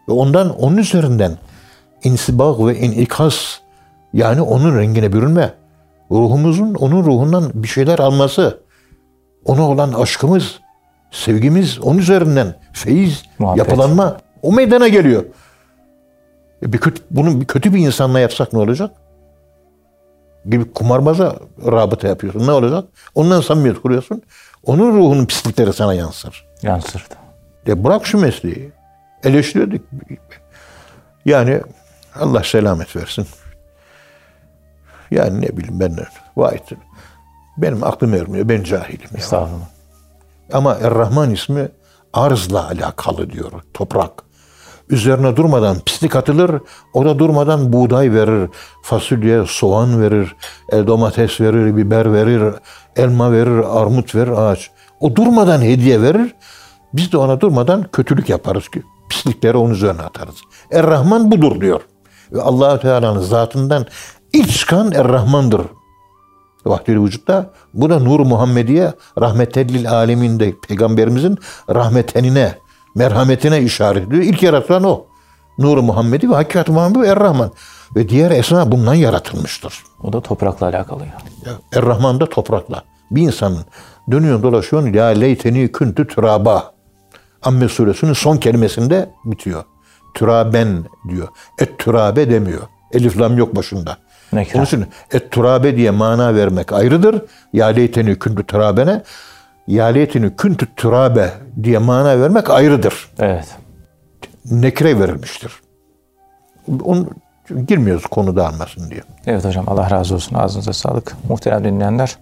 Ve 0.10 0.14
ondan 0.14 0.58
onun 0.60 0.78
üzerinden 0.78 1.38
insibak 2.04 2.60
ve 2.60 2.80
inikas 2.80 3.60
yani 4.14 4.42
onun 4.42 4.78
rengine 4.78 5.14
bürünme. 5.14 5.54
Ruhumuzun 6.12 6.74
onun 6.74 7.04
ruhundan 7.04 7.52
bir 7.54 7.68
şeyler 7.68 8.00
alması. 8.00 8.60
Ona 9.46 9.70
olan 9.70 9.94
aşkımız, 9.94 10.60
sevgimiz 11.12 11.80
onun 11.80 11.98
üzerinden 12.00 12.56
feyiz, 12.74 13.24
Muhabbet. 13.40 13.58
yapılanma 13.58 14.18
o 14.42 14.52
meydana 14.52 14.88
geliyor. 14.88 15.26
E 16.64 16.74
bir 16.74 16.78
kötü, 16.78 17.02
bunu 17.12 17.46
kötü 17.46 17.74
bir 17.74 17.80
insanla 17.80 18.20
yapsak 18.20 18.54
ne 18.54 18.60
olacak? 18.60 18.92
Gibi 20.50 20.74
kumarbaza 20.74 21.36
rabıta 21.66 22.08
yapıyorsun. 22.08 22.48
Ne 22.48 22.52
olacak? 22.52 22.86
Ondan 23.16 23.42
samimiyet 23.42 23.82
kuruyorsun. 23.82 24.22
Onun 24.64 24.98
ruhunun 24.98 25.26
pislikleri 25.26 25.74
sana 25.74 25.94
yansır. 25.94 26.46
Yansırdı. 26.62 27.16
Ya 27.68 27.84
bırak 27.84 28.06
şu 28.06 28.18
mesleği. 28.18 28.72
Eleştiriyorduk. 29.24 29.82
Yani 31.26 31.62
Allah 32.20 32.44
selamet 32.44 32.96
versin. 32.96 33.28
Yani 35.12 35.42
ne 35.42 35.58
bileyim 35.58 35.80
ben 35.80 35.98
vay 36.38 36.60
benim 37.58 37.84
aklım 37.84 38.14
ermiyor. 38.14 38.50
Ben 38.50 38.64
cahilim. 38.64 39.10
ya. 39.12 39.18
Estağfurullah. 39.18 39.66
Ama 40.54 40.74
Er-Rahman 40.74 41.32
ismi 41.32 41.70
arzla 42.14 42.68
alakalı 42.68 43.30
diyor. 43.30 43.52
Toprak. 43.74 44.12
Üzerine 44.90 45.36
durmadan 45.36 45.78
pislik 45.86 46.16
atılır. 46.16 46.62
O 46.94 47.06
da 47.06 47.20
durmadan 47.20 47.74
buğday 47.74 48.14
verir. 48.14 48.50
Fasulye, 48.82 49.44
soğan 49.48 50.02
verir. 50.02 50.36
domates 50.72 51.42
verir, 51.42 51.78
biber 51.78 52.14
verir. 52.14 52.54
Elma 52.96 53.32
verir, 53.32 53.80
armut 53.82 54.16
verir, 54.16 54.32
ağaç. 54.32 54.72
O 55.00 55.16
durmadan 55.16 55.62
hediye 55.62 56.02
verir. 56.02 56.36
Biz 56.94 57.12
de 57.12 57.18
ona 57.18 57.42
durmadan 57.42 57.86
kötülük 57.92 58.30
yaparız 58.30 58.70
ki. 58.70 58.84
Pislikleri 59.10 59.58
onun 59.58 59.74
üzerine 59.74 60.02
atarız. 60.02 60.36
Er-Rahman 60.72 61.32
budur 61.32 61.62
diyor. 61.62 61.82
Ve 62.32 62.42
allah 62.42 62.80
Teala'nın 62.80 63.20
zatından 63.20 63.86
ilk 64.34 64.52
çıkan 64.52 64.92
Er-Rahman'dır. 64.92 65.62
Vahdül 66.66 67.04
vücutta 67.04 67.54
bu 67.74 67.90
da 67.90 68.00
Nur 68.00 68.20
Muhammediye 68.20 68.94
rahmetellil 69.22 69.92
aleminde 69.92 70.54
peygamberimizin 70.68 71.38
rahmetenine, 71.70 72.56
merhametine 72.96 73.62
işaret 73.62 74.08
ediyor. 74.08 74.24
İlk 74.24 74.44
yaratılan 74.44 74.84
o. 74.84 75.06
Nur 75.58 75.78
Muhammedi 75.78 76.30
ve 76.30 76.36
Hakikat 76.36 76.70
Muhammed 76.70 77.02
ve 77.02 77.08
Er-Rahman. 77.08 77.52
Ve 77.96 78.10
diğer 78.10 78.32
esma 78.32 78.72
bundan 78.72 78.94
yaratılmıştır. 78.94 79.84
O 80.04 80.14
da 80.14 80.22
toprakla 80.22 80.68
alakalı 80.68 81.00
yani. 81.00 81.30
Ya, 81.46 81.80
Er-Rahman 81.80 82.20
da 82.20 82.30
toprakla. 82.30 82.84
Bir 83.12 83.22
insanın 83.22 83.66
dönüyor 84.12 84.44
dolaşıyor. 84.44 84.94
Ya 84.94 85.06
leyteni 85.06 85.72
küntü 85.72 86.08
türaba. 86.08 86.74
Amme 87.42 87.70
suresinin 87.70 88.14
son 88.14 88.38
kelimesinde 88.38 89.10
bitiyor. 89.26 89.64
Türaben 90.14 90.86
diyor. 91.10 91.28
Et 91.60 91.80
türabe 91.80 92.30
demiyor. 92.30 92.62
Elif 92.92 93.20
lam 93.20 93.38
yok 93.38 93.56
başında. 93.56 93.98
Onun 94.56 94.66
için 94.66 94.86
et 95.12 95.32
turabe 95.32 95.78
diye 95.78 95.92
mana 95.92 96.36
vermek 96.36 96.74
ayrıdır. 96.74 97.22
Ya 97.54 97.68
leyteni 97.68 98.20
küntü 98.20 98.44
turabene. 98.44 99.04
Ya 99.68 99.86
leyteni 99.86 100.36
küntü 100.36 100.76
turabe 100.76 101.34
diye 101.64 101.78
mana 101.78 102.22
vermek 102.22 102.50
ayrıdır. 102.50 103.10
Evet. 103.20 103.56
Nekre 104.52 105.00
verilmiştir. 105.00 105.52
Onu 106.84 107.08
girmiyoruz 107.68 108.06
konu 108.06 108.36
dağılmasın 108.36 108.90
diye. 108.90 109.02
Evet 109.26 109.46
hocam 109.46 109.66
Allah 109.68 109.90
razı 109.90 110.16
olsun. 110.16 110.36
Ağzınıza 110.36 110.74
sağlık. 110.74 111.16
Muhterem 111.30 111.64
dinleyenler. 111.64 112.18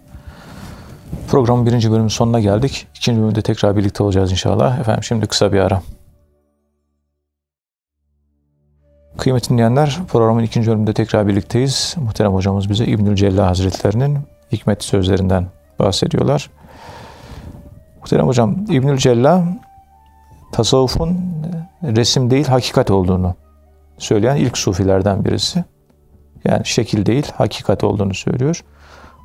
Programın 1.28 1.66
birinci 1.66 1.90
bölümünün 1.90 2.08
sonuna 2.08 2.40
geldik. 2.40 2.88
İkinci 2.96 3.22
bölümde 3.22 3.42
tekrar 3.42 3.76
birlikte 3.78 4.04
olacağız 4.04 4.32
inşallah. 4.32 4.80
Efendim 4.80 5.04
şimdi 5.04 5.28
kısa 5.28 5.54
bir 5.54 5.60
ara. 5.60 5.82
Kıymetli 9.18 9.50
dinleyenler 9.50 10.00
programın 10.08 10.44
ikinci 10.44 10.68
bölümünde 10.68 10.94
tekrar 10.94 11.28
birlikteyiz. 11.28 11.96
Muhterem 11.98 12.34
hocamız 12.34 12.70
bize 12.70 12.86
İbnül 12.86 13.16
Cella 13.16 13.48
Hazretlerinin 13.48 14.20
hikmet 14.52 14.84
sözlerinden 14.84 15.48
bahsediyorlar. 15.80 16.50
Muhterem 18.04 18.28
hocam 18.28 18.56
İbnül 18.70 18.98
Cella 18.98 19.44
tasavvufun 20.52 21.20
resim 21.84 22.30
değil 22.30 22.48
hakikat 22.48 22.92
olduğunu 22.92 23.36
söyleyen 23.98 24.36
ilk 24.36 24.58
sufilerden 24.58 25.26
birisi. 25.26 25.64
Yani 26.46 26.66
şekil 26.66 27.06
değil, 27.06 27.32
hakikat 27.36 27.84
olduğunu 27.84 28.14
söylüyor. 28.14 28.64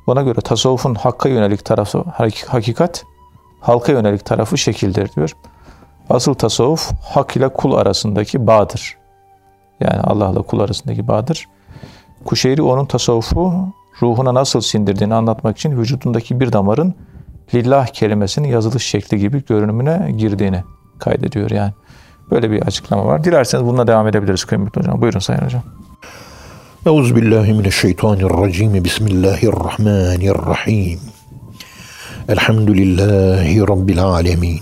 Bana 0.07 0.21
göre 0.21 0.41
tasavvufun 0.41 0.95
hakka 0.95 1.29
yönelik 1.29 1.65
tarafı 1.65 1.97
hak- 1.97 2.45
hakikat, 2.47 3.03
halka 3.61 3.91
yönelik 3.91 4.25
tarafı 4.25 4.57
şekildir 4.57 5.15
diyor. 5.15 5.31
Asıl 6.09 6.33
tasavvuf 6.33 6.91
hak 7.03 7.35
ile 7.37 7.49
kul 7.49 7.73
arasındaki 7.73 8.47
bağdır. 8.47 8.97
Yani 9.79 10.01
Allah 10.01 10.29
ile 10.29 10.41
kul 10.41 10.59
arasındaki 10.59 11.07
bağdır. 11.07 11.47
Kuşeyri 12.25 12.61
onun 12.61 12.85
tasavvufu 12.85 13.53
ruhuna 14.01 14.33
nasıl 14.33 14.61
sindirdiğini 14.61 15.15
anlatmak 15.15 15.57
için 15.57 15.77
vücudundaki 15.77 16.39
bir 16.39 16.53
damarın 16.53 16.95
lillah 17.53 17.87
kelimesinin 17.87 18.47
yazılış 18.47 18.83
şekli 18.83 19.19
gibi 19.19 19.45
görünümüne 19.45 20.11
girdiğini 20.17 20.63
kaydediyor 20.99 21.49
yani. 21.49 21.73
Böyle 22.31 22.51
bir 22.51 22.61
açıklama 22.61 23.05
var. 23.05 23.23
Dilerseniz 23.23 23.65
bununla 23.65 23.87
devam 23.87 24.07
edebiliriz 24.07 24.45
kıymetli 24.45 24.81
hocam. 24.81 25.01
Buyurun 25.01 25.19
Sayın 25.19 25.41
Hocam. 25.41 25.63
Euzu 26.85 27.15
billahi 27.15 27.53
mineşşeytanirracim. 27.53 28.83
Bismillahirrahmanirrahim. 28.83 30.99
Elhamdülillahi 32.29 33.61
rabbil 33.61 34.03
alamin. 34.03 34.59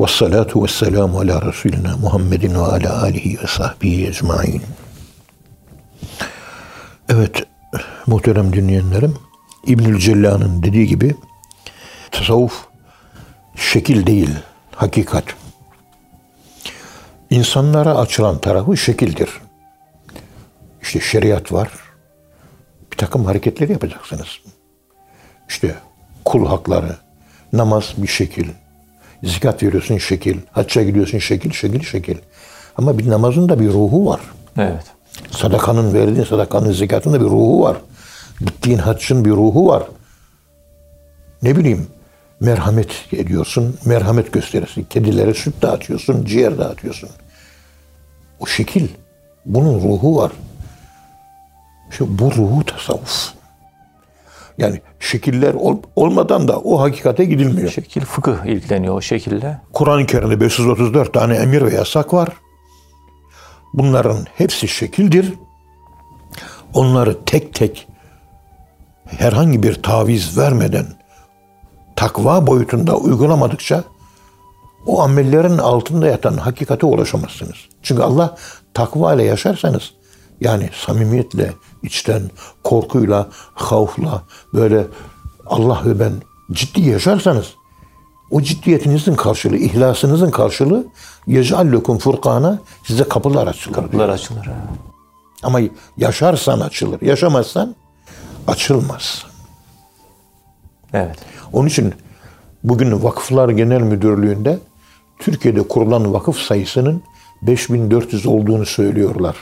Ve 0.00 0.06
salatu 0.06 0.64
ve 0.64 0.68
selamu 0.68 1.18
ala 1.18 1.42
Resulina 1.42 1.96
Muhammedin 1.96 2.54
ve 2.54 2.58
ala 2.58 3.02
alihi 3.02 3.38
ve 3.42 3.46
sahbihi 3.46 4.08
ecmain. 4.08 4.62
Evet, 7.08 7.46
muhterem 8.06 8.52
dinleyenlerim, 8.52 9.14
İbnül 9.66 9.98
Cella'nın 9.98 10.62
dediği 10.62 10.86
gibi 10.86 11.14
tasavvuf 12.10 12.66
şekil 13.56 14.06
değil, 14.06 14.30
hakikat. 14.74 15.24
İnsanlara 17.30 17.96
açılan 17.96 18.38
tarafı 18.38 18.76
şekildir. 18.76 19.30
İşte 20.82 21.00
şeriat 21.00 21.52
var. 21.52 21.68
Bir 22.92 22.96
takım 22.96 23.24
hareketleri 23.24 23.72
yapacaksınız. 23.72 24.28
İşte 25.48 25.74
kul 26.24 26.46
hakları, 26.46 26.96
namaz 27.52 27.94
bir 27.96 28.06
şekil, 28.06 28.48
zikat 29.22 29.62
veriyorsun 29.62 29.98
şekil, 29.98 30.38
hacca 30.52 30.82
gidiyorsun 30.82 31.18
şekil, 31.18 31.52
şekil, 31.52 31.82
şekil. 31.82 32.18
Ama 32.76 32.98
bir 32.98 33.10
namazın 33.10 33.48
da 33.48 33.60
bir 33.60 33.68
ruhu 33.68 34.06
var. 34.06 34.20
Evet. 34.56 34.84
Sadakanın 35.30 35.94
verdiğin 35.94 36.24
sadakanın 36.24 36.72
zikatın 36.72 37.12
da 37.12 37.20
bir 37.20 37.26
ruhu 37.26 37.62
var. 37.62 37.76
Gittiğin 38.40 38.78
haccın 38.78 39.24
bir 39.24 39.30
ruhu 39.30 39.66
var. 39.66 39.82
Ne 41.42 41.56
bileyim 41.56 41.86
merhamet 42.40 42.90
ediyorsun, 43.12 43.78
merhamet 43.84 44.32
gösterirsin. 44.32 44.86
Kedilere 44.90 45.34
süt 45.34 45.62
dağıtıyorsun, 45.62 46.24
ciğer 46.24 46.58
dağıtıyorsun. 46.58 47.10
O 48.40 48.46
şekil. 48.46 48.88
Bunun 49.46 49.74
ruhu 49.74 50.16
var. 50.16 50.32
İşte 51.90 52.04
bu 52.08 52.32
ruhu 52.32 52.64
tasavvuf. 52.64 53.28
Yani 54.58 54.80
şekiller 55.00 55.54
ol- 55.54 55.82
olmadan 55.96 56.48
da 56.48 56.60
o 56.60 56.80
hakikate 56.80 57.24
gidilmiyor. 57.24 57.70
Şekil 57.70 58.00
fıkıh 58.00 58.44
ilgileniyor 58.44 58.94
o 58.94 59.00
şekilde. 59.00 59.60
Kur'an-ı 59.72 60.06
Kerim'de 60.06 60.40
534 60.40 61.14
tane 61.14 61.34
emir 61.36 61.62
ve 61.62 61.74
yasak 61.74 62.14
var. 62.14 62.28
Bunların 63.74 64.26
hepsi 64.34 64.68
şekildir. 64.68 65.34
Onları 66.74 67.24
tek 67.24 67.54
tek 67.54 67.88
herhangi 69.06 69.62
bir 69.62 69.82
taviz 69.82 70.38
vermeden 70.38 70.86
takva 71.98 72.46
boyutunda 72.46 72.96
uygulamadıkça 72.96 73.84
o 74.86 75.02
amellerin 75.02 75.58
altında 75.58 76.06
yatan 76.06 76.36
hakikate 76.36 76.86
ulaşamazsınız. 76.86 77.56
Çünkü 77.82 78.02
Allah 78.02 78.36
takva 78.74 79.14
ile 79.14 79.24
yaşarsanız 79.24 79.92
yani 80.40 80.70
samimiyetle, 80.86 81.52
içten 81.82 82.30
korkuyla, 82.64 83.28
havfla 83.54 84.22
böyle 84.54 84.86
Allah 85.46 85.82
ve 85.84 86.00
ben 86.00 86.12
ciddi 86.52 86.80
yaşarsanız 86.80 87.46
o 88.30 88.40
ciddiyetinizin 88.40 89.14
karşılığı, 89.14 89.56
ihlasınızın 89.56 90.30
karşılığı 90.30 90.86
yecallukum 91.26 91.98
furkana 91.98 92.58
size 92.86 93.04
kapılar 93.04 93.46
açılır. 93.46 93.74
Kapılar 93.74 94.08
açılır. 94.08 94.46
ha. 94.46 94.54
Ama 95.42 95.60
yaşarsan 95.96 96.60
açılır. 96.60 97.02
Yaşamazsan 97.02 97.74
açılmaz. 98.46 99.27
Evet. 100.94 101.16
Onun 101.52 101.68
için 101.68 101.94
bugün 102.64 103.02
Vakıflar 103.02 103.48
Genel 103.48 103.80
Müdürlüğü'nde 103.80 104.58
Türkiye'de 105.18 105.68
kurulan 105.68 106.12
vakıf 106.12 106.38
sayısının 106.38 107.02
5400 107.42 108.26
olduğunu 108.26 108.66
söylüyorlar. 108.66 109.36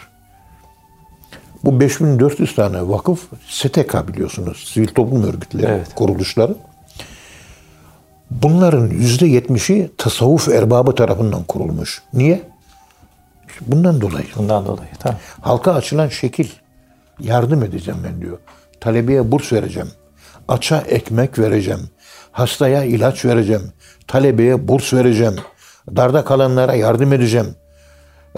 Bu 1.64 1.80
5400 1.80 2.54
tane 2.54 2.88
vakıf 2.88 3.26
STK 3.48 4.08
biliyorsunuz. 4.08 4.70
Sivil 4.72 4.88
toplum 4.88 5.22
örgütleri, 5.22 5.66
Evet. 5.66 5.94
kuruluşları. 5.94 6.56
Bunların 8.30 8.90
%70'i 8.90 9.90
tasavvuf 9.98 10.48
erbabı 10.48 10.94
tarafından 10.94 11.44
kurulmuş. 11.44 12.02
Niye? 12.14 12.42
İşte 13.48 13.60
bundan 13.66 14.00
dolayı. 14.00 14.26
Bundan 14.36 14.66
dolayı. 14.66 14.88
Tamam. 14.98 15.18
Halka 15.40 15.74
açılan 15.74 16.08
şekil. 16.08 16.48
Yardım 17.20 17.62
edeceğim 17.62 18.00
ben 18.04 18.20
diyor. 18.20 18.38
Talebeye 18.80 19.32
burs 19.32 19.52
vereceğim. 19.52 19.88
Aça 20.48 20.78
ekmek 20.78 21.38
vereceğim. 21.38 21.90
Hastaya 22.32 22.84
ilaç 22.84 23.24
vereceğim. 23.24 23.72
Talebeye 24.06 24.68
burs 24.68 24.94
vereceğim. 24.94 25.36
Darda 25.96 26.24
kalanlara 26.24 26.74
yardım 26.74 27.12
edeceğim. 27.12 27.54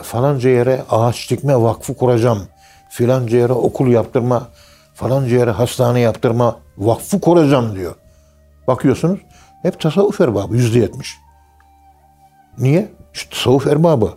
Falanca 0.03 0.51
yere 0.51 0.83
ağaç 0.91 1.31
dikme 1.31 1.63
vakfı 1.63 1.95
kuracağım. 1.95 2.49
Filanca 2.91 3.39
yere 3.39 3.53
okul 3.53 3.89
yaptırma, 3.89 4.49
falanca 4.95 5.37
yere 5.37 5.51
hastane 5.51 6.01
yaptırma 6.01 6.61
vakfı 6.79 7.21
kuracağım 7.21 7.77
diyor. 7.77 7.95
Bakıyorsunuz 8.67 9.19
hep 9.63 9.81
tasavvuf 9.81 10.21
erbabı 10.21 10.57
yüzde 10.57 10.79
yetmiş. 10.79 11.17
Niye? 12.59 12.89
İşte 13.15 13.31
tasavvuf 13.31 13.67
erbabı 13.67 14.13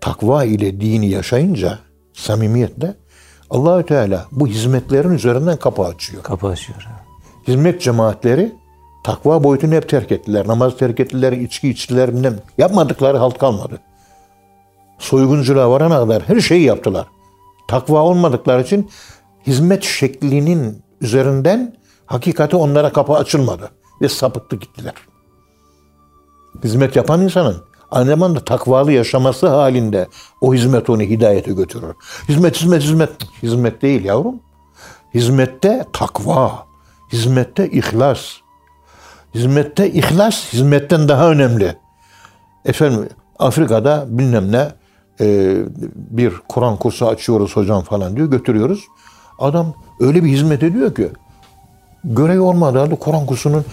takva 0.00 0.44
ile 0.44 0.80
dini 0.80 1.08
yaşayınca 1.08 1.78
samimiyetle 2.12 2.94
Allahü 3.50 3.86
Teala 3.86 4.26
bu 4.32 4.46
hizmetlerin 4.46 5.10
üzerinden 5.10 5.56
kapı 5.56 5.82
açıyor. 5.82 6.22
Kapı 6.22 6.46
açıyor. 6.46 6.86
Hizmet 7.48 7.82
cemaatleri 7.82 8.52
takva 9.04 9.44
boyutunu 9.44 9.74
hep 9.74 9.88
terk 9.88 10.12
ettiler. 10.12 10.48
Namaz 10.48 10.76
terk 10.76 11.00
ettiler, 11.00 11.32
içki 11.32 11.68
içtiler, 11.68 12.14
bilmem. 12.14 12.38
Yapmadıkları 12.58 13.18
halt 13.18 13.38
kalmadı. 13.38 13.80
Soygunculuğa 14.98 15.70
varana 15.70 15.98
kadar 15.98 16.22
her 16.22 16.40
şeyi 16.40 16.62
yaptılar. 16.62 17.06
Takva 17.68 18.02
olmadıkları 18.02 18.62
için 18.62 18.90
hizmet 19.46 19.82
şeklinin 19.82 20.82
üzerinden 21.00 21.76
hakikati 22.06 22.56
onlara 22.56 22.92
kapı 22.92 23.12
açılmadı. 23.12 23.70
Ve 24.02 24.08
sapıttı 24.08 24.56
gittiler. 24.56 24.94
Hizmet 26.64 26.96
yapan 26.96 27.20
insanın 27.20 27.69
aynı 27.90 28.10
zamanda 28.10 28.40
takvalı 28.44 28.92
yaşaması 28.92 29.48
halinde 29.48 30.08
o 30.40 30.54
hizmet 30.54 30.90
onu 30.90 31.02
hidayete 31.02 31.52
götürür. 31.52 31.94
Hizmet, 32.28 32.56
hizmet, 32.56 32.82
hizmet. 32.82 33.10
Hizmet 33.42 33.82
değil 33.82 34.04
yavrum. 34.04 34.40
Hizmette 35.14 35.84
takva, 35.92 36.66
hizmette 37.12 37.70
ihlas. 37.70 38.20
Hizmette 39.34 39.90
ihlas 39.90 40.52
hizmetten 40.52 41.08
daha 41.08 41.30
önemli. 41.30 41.76
Efendim 42.64 43.08
Afrika'da 43.38 44.06
bilmem 44.08 44.52
ne 44.52 44.68
e, 45.20 45.56
bir 45.94 46.34
Kur'an 46.48 46.76
kursu 46.76 47.08
açıyoruz 47.08 47.56
hocam 47.56 47.82
falan 47.82 48.16
diyor 48.16 48.30
götürüyoruz. 48.30 48.84
Adam 49.38 49.74
öyle 50.00 50.24
bir 50.24 50.28
hizmet 50.28 50.62
ediyor 50.62 50.94
ki 50.94 51.08
görev 52.04 52.40
olmadığı 52.40 52.78
halde 52.78 52.94
Kur'an 52.94 53.26
kursunun 53.26 53.64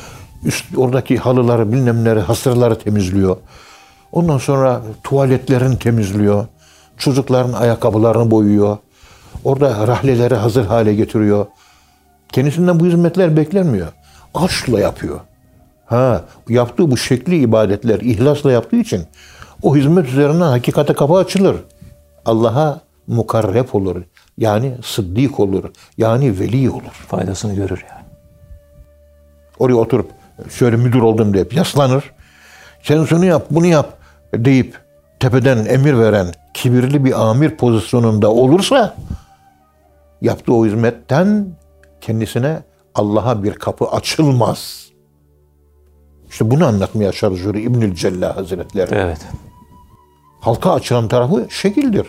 üst 0.46 0.78
oradaki 0.78 1.18
halıları 1.18 1.72
bilmem 1.72 2.04
neleri 2.04 2.20
hasırları 2.20 2.80
temizliyor. 2.80 3.38
Ondan 4.12 4.38
sonra 4.38 4.82
tuvaletlerini 5.04 5.80
temizliyor. 5.80 6.46
Çocukların 6.98 7.54
ayakkabılarını 7.54 8.32
boyuyor. 8.32 8.78
Orada 9.44 9.88
rahleleri 9.88 10.36
hazır 10.36 10.66
hale 10.66 10.96
getiriyor. 10.96 11.46
Kendisinden 12.32 12.80
bu 12.80 12.86
hizmetler 12.86 13.38
beklenmiyor. 13.38 13.88
Aşkla 14.34 14.80
yapıyor. 14.80 15.20
Ha, 15.86 16.22
yaptığı 16.50 16.92
bu 16.92 16.98
şekli 16.98 17.38
ibadetler 17.38 18.00
ihlasla 18.00 18.52
yaptığı 18.52 18.76
için 18.76 19.04
o 19.62 19.76
hizmet 19.76 20.08
üzerinden 20.08 20.48
hakikate 20.48 20.94
kapı 20.94 21.14
açılır. 21.14 21.56
Allah'a 22.26 22.82
mukarreb 23.08 23.68
olur. 23.74 24.04
Yani 24.38 24.78
sıddık 24.84 25.40
olur. 25.40 25.64
Yani 25.98 26.40
veli 26.40 26.70
olur. 26.70 27.06
Faydasını 27.08 27.56
görür 27.56 27.86
yani. 27.90 28.06
Oraya 29.60 29.76
oturup 29.76 30.12
şöyle 30.50 30.76
müdür 30.76 31.00
oldum 31.00 31.34
deyip 31.34 31.54
yaslanır. 31.54 32.12
Sen 32.82 33.06
şunu 33.06 33.26
yap, 33.26 33.46
bunu 33.50 33.66
yap 33.66 33.98
deyip 34.34 34.80
tepeden 35.20 35.66
emir 35.66 35.98
veren 35.98 36.28
kibirli 36.54 37.06
bir 37.06 37.30
amir 37.30 37.58
pozisyonunda 37.58 38.32
olursa 38.32 38.96
yaptığı 40.22 40.54
o 40.54 40.66
hizmetten 40.66 41.48
kendisine 42.02 42.60
Allah'a 42.96 43.44
bir 43.44 43.54
kapı 43.54 43.86
açılmaz. 43.86 44.88
İşte 46.30 46.52
bunu 46.52 46.66
anlatmaya 46.66 47.12
çalışıyor 47.12 47.56
İbnül 47.56 47.96
Cella 47.96 48.36
Hazretleri. 48.36 48.96
Evet. 48.96 49.28
Halka 50.42 50.74
açılan 50.74 51.08
tarafı 51.08 51.48
şekildir. 51.50 52.08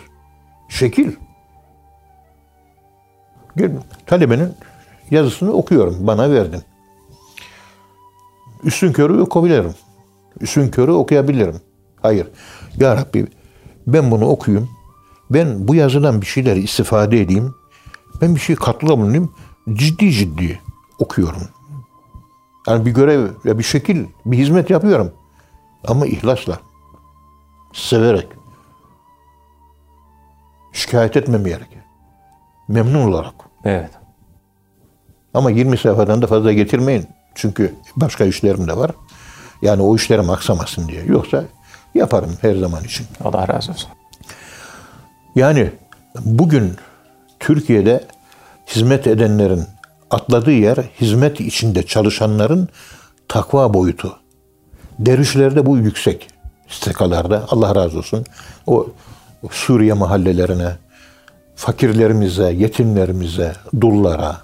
Şekil. 0.69 1.11
Gel, 3.57 3.71
talebenin 4.05 4.53
yazısını 5.11 5.51
okuyorum. 5.51 5.97
Bana 5.99 6.31
verdin. 6.31 6.61
Üstün 8.63 8.93
körü 8.93 9.21
okuyabilirim. 9.21 9.73
Üstün 10.41 10.69
körü 10.69 10.91
okuyabilirim. 10.91 11.61
Hayır. 12.01 12.27
Ya 12.77 12.97
Rabbi 12.97 13.27
ben 13.87 14.11
bunu 14.11 14.25
okuyayım. 14.25 14.69
Ben 15.29 15.67
bu 15.67 15.75
yazıdan 15.75 16.21
bir 16.21 16.25
şeyler 16.25 16.55
istifade 16.55 17.21
edeyim. 17.21 17.55
Ben 18.21 18.35
bir 18.35 18.39
şey 18.39 18.55
katkıda 18.55 18.97
bulunayım. 18.97 19.31
Ciddi 19.73 20.11
ciddi 20.11 20.59
okuyorum. 20.99 21.41
Yani 22.67 22.85
bir 22.85 22.91
görev 22.91 23.27
ya 23.43 23.57
bir 23.57 23.63
şekil, 23.63 24.05
bir 24.25 24.37
hizmet 24.37 24.69
yapıyorum. 24.69 25.11
Ama 25.87 26.05
ihlasla. 26.05 26.59
Severek. 27.73 28.27
Şikayet 30.73 31.17
etmemeyerek. 31.17 31.77
Memnun 32.67 33.11
olarak. 33.11 33.33
Evet. 33.63 33.91
Ama 35.33 35.51
20 35.51 35.77
sayfadan 35.77 36.21
da 36.21 36.27
fazla 36.27 36.53
getirmeyin. 36.53 37.05
Çünkü 37.35 37.75
başka 37.95 38.25
işlerim 38.25 38.67
de 38.67 38.77
var. 38.77 38.91
Yani 39.61 39.81
o 39.81 39.95
işlerim 39.95 40.29
aksamasın 40.29 40.87
diye. 40.87 41.03
Yoksa 41.03 41.43
yaparım 41.95 42.37
her 42.41 42.55
zaman 42.55 42.83
için. 42.83 43.07
Allah 43.23 43.47
razı 43.47 43.71
olsun. 43.71 43.89
Yani 45.35 45.71
bugün 46.25 46.75
Türkiye'de 47.39 48.03
hizmet 48.67 49.07
edenlerin 49.07 49.63
atladığı 50.09 50.51
yer 50.51 50.77
hizmet 51.01 51.39
içinde 51.39 51.83
çalışanların 51.83 52.69
takva 53.27 53.73
boyutu. 53.73 54.17
Dervişlerde 54.99 55.65
bu 55.65 55.77
yüksek. 55.77 56.27
Stekalarda 56.67 57.45
Allah 57.49 57.75
razı 57.75 57.97
olsun. 57.97 58.25
O 58.67 58.87
Suriye 59.51 59.93
mahallelerine, 59.93 60.77
fakirlerimize, 61.55 62.51
yetimlerimize, 62.51 63.55
dullara, 63.81 64.37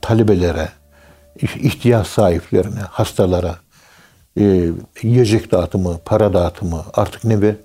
talebelere, 0.00 0.68
ihtiyaç 1.42 2.06
sahiplerine, 2.06 2.80
hastalara, 2.80 3.56
e, 4.40 4.70
yiyecek 5.02 5.52
dağıtımı, 5.52 5.98
para 6.04 6.32
dağıtımı 6.32 6.84
artık 6.94 7.24
ne 7.24 7.42
be? 7.42 7.56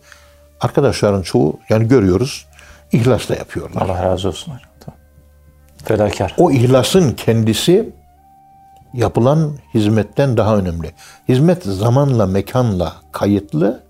Arkadaşların 0.62 1.22
çoğu 1.22 1.60
yani 1.70 1.88
görüyoruz 1.88 2.46
ihlasla 2.92 3.36
yapıyorlar. 3.36 3.82
Allah 3.82 4.04
razı 4.04 4.28
olsun. 4.28 4.52
hocam. 4.52 4.70
Tamam. 4.80 5.00
Fedakar. 5.86 6.36
O 6.38 6.52
ihlasın 6.52 7.12
kendisi 7.12 7.90
yapılan 8.94 9.54
hizmetten 9.74 10.38
daha 10.38 10.58
önemli. 10.58 10.92
Hizmet 11.30 11.64
zamanla, 11.64 12.26
mekanla 12.26 12.94
kayıtlı. 13.12 13.84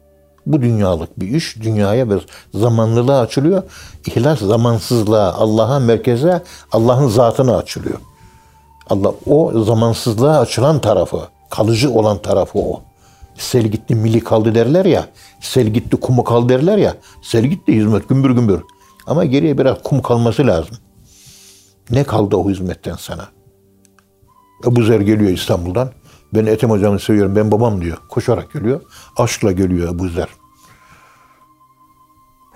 Bu 0.45 0.61
dünyalık 0.61 1.19
bir 1.19 1.27
iş. 1.27 1.61
Dünyaya 1.61 2.09
bir 2.09 2.25
zamanlılığa 2.53 3.21
açılıyor. 3.21 3.63
İhlas 4.05 4.39
zamansızlığa, 4.39 5.33
Allah'a 5.33 5.79
merkeze, 5.79 6.43
Allah'ın 6.71 7.07
zatına 7.07 7.57
açılıyor. 7.57 7.97
Allah 8.89 9.11
o 9.25 9.63
zamansızlığa 9.63 10.39
açılan 10.39 10.81
tarafı, 10.81 11.21
kalıcı 11.49 11.91
olan 11.91 12.21
tarafı 12.21 12.59
o. 12.59 12.83
Sel 13.35 13.63
gitti 13.63 13.95
mili 13.95 14.19
kaldı 14.19 14.55
derler 14.55 14.85
ya. 14.85 15.07
Sel 15.41 15.67
gitti 15.67 15.97
kumu 15.97 16.23
kaldı 16.23 16.49
derler 16.49 16.77
ya. 16.77 16.97
Sel 17.21 17.45
gitti 17.45 17.75
hizmet 17.75 18.09
gümbür 18.09 18.31
gümbür. 18.31 18.61
Ama 19.07 19.25
geriye 19.25 19.57
biraz 19.57 19.83
kum 19.83 20.01
kalması 20.01 20.47
lazım. 20.47 20.77
Ne 21.89 22.03
kaldı 22.03 22.35
o 22.35 22.49
hizmetten 22.49 22.95
sana? 22.95 23.27
Ebu 24.65 24.83
Zer 24.83 24.99
geliyor 24.99 25.31
İstanbul'dan. 25.31 25.91
Ben 26.33 26.45
Ethem 26.45 26.69
hocamı 26.69 26.99
seviyorum. 26.99 27.35
Ben 27.35 27.51
babam 27.51 27.81
diyor. 27.81 27.97
Koşarak 28.09 28.53
geliyor. 28.53 28.81
Aşkla 29.17 29.51
geliyor 29.51 29.95
Ebu 29.95 30.09
Zer. 30.09 30.27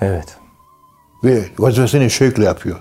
Evet. 0.02 0.38
Ve 1.24 1.46
vazifesini 1.60 2.10
şevkle 2.10 2.44
yapıyor. 2.44 2.78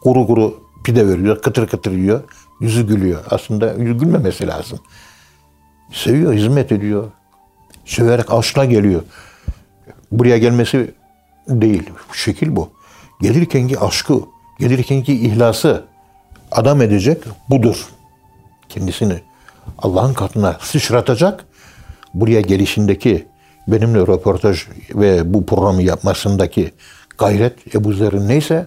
kuru 0.00 0.26
kuru 0.26 0.60
pide 0.84 1.08
veriyor, 1.08 1.42
kıtır 1.42 1.66
kıtır 1.66 1.92
yiyor. 1.92 2.20
Yüzü 2.60 2.86
gülüyor. 2.86 3.24
Aslında 3.30 3.72
yüzü 3.72 3.98
gülmemesi 3.98 4.46
lazım. 4.46 4.78
Seviyor, 5.92 6.34
hizmet 6.34 6.72
ediyor. 6.72 7.10
Severek 7.84 8.32
aşkla 8.32 8.64
geliyor. 8.64 9.02
Buraya 10.12 10.38
gelmesi 10.38 10.94
değil. 11.48 11.90
Şekil 12.12 12.56
bu. 12.56 12.70
Gelirken 13.20 13.68
ki 13.68 13.78
aşkı, 13.78 14.20
gelirken 14.58 15.02
ki 15.02 15.12
ihlası 15.12 15.84
adam 16.50 16.82
edecek 16.82 17.22
budur. 17.50 17.88
Kendisini 18.68 19.20
Allah'ın 19.78 20.14
katına 20.14 20.56
sıçratacak. 20.60 21.44
Buraya 22.14 22.40
gelişindeki 22.40 23.26
benimle 23.68 24.00
röportaj 24.00 24.66
ve 24.94 25.34
bu 25.34 25.46
programı 25.46 25.82
yapmasındaki 25.82 26.72
gayret 27.18 27.74
Ebu 27.74 27.92
Zer'in 27.92 28.28
neyse 28.28 28.66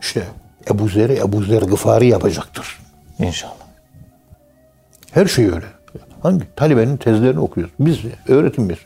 işte 0.00 0.22
Ebu 0.70 0.88
Zer'i 0.88 1.14
Ebu 1.18 1.42
Zer 1.42 1.62
Gıfari 1.62 2.06
yapacaktır. 2.08 2.78
İnşallah. 3.18 3.52
Her 5.10 5.26
şey 5.26 5.44
öyle. 5.44 5.66
Hangi? 6.22 6.44
Talibenin 6.56 6.96
tezlerini 6.96 7.40
okuyoruz. 7.40 7.74
Biz 7.80 7.98
öğretimiz. 8.28 8.78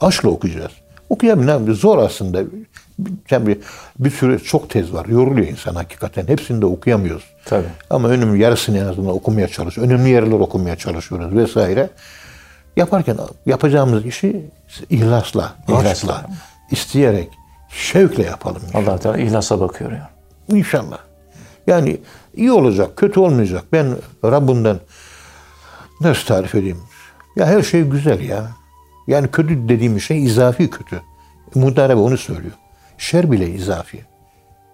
Aşkla 0.00 0.28
okuyacağız. 0.28 0.72
Okuyamayın 1.08 1.72
zor 1.72 1.98
aslında. 1.98 2.44
Bir, 2.48 3.46
bir, 3.46 3.58
bir 3.98 4.10
sürü 4.10 4.44
çok 4.44 4.70
tez 4.70 4.92
var. 4.92 5.06
Yoruluyor 5.06 5.46
insan 5.46 5.74
hakikaten. 5.74 6.26
Hepsini 6.28 6.62
de 6.62 6.66
okuyamıyoruz. 6.66 7.24
Tabii. 7.44 7.66
Ama 7.90 8.08
önemli 8.08 8.42
yarısını 8.42 8.78
en 8.78 8.84
azından 8.84 9.14
okumaya 9.14 9.48
çalışıyoruz. 9.48 9.90
Önemli 9.90 10.10
yerler 10.10 10.32
okumaya 10.32 10.76
çalışıyoruz 10.76 11.36
vesaire. 11.36 11.90
Yaparken 12.76 13.16
yapacağımız 13.46 14.06
işi 14.06 14.50
ihlasla, 14.90 15.54
İhlasla. 15.68 15.90
aşkla, 15.90 16.26
isteyerek, 16.70 17.28
şevkle 17.68 18.22
yapalım. 18.22 18.62
allah 18.74 18.98
Teala 18.98 19.18
ihlasa 19.18 19.60
bakıyor 19.60 19.90
yani. 19.92 20.58
İnşallah. 20.60 20.98
Yani 21.66 21.98
iyi 22.34 22.52
olacak, 22.52 22.96
kötü 22.96 23.20
olmayacak. 23.20 23.64
Ben 23.72 23.96
Rabbimden 24.24 24.76
nasıl 26.00 26.26
tarif 26.26 26.54
edeyim? 26.54 26.80
Ya 27.36 27.46
her 27.46 27.62
şey 27.62 27.82
güzel 27.82 28.20
ya. 28.20 28.50
Yani 29.06 29.28
kötü 29.30 29.68
dediğim 29.68 30.00
şey 30.00 30.24
izafi 30.24 30.70
kötü. 30.70 31.02
Mudarebe 31.54 32.00
onu 32.00 32.18
söylüyor. 32.18 32.54
Şer 32.98 33.32
bile 33.32 33.50
izafi. 33.50 34.04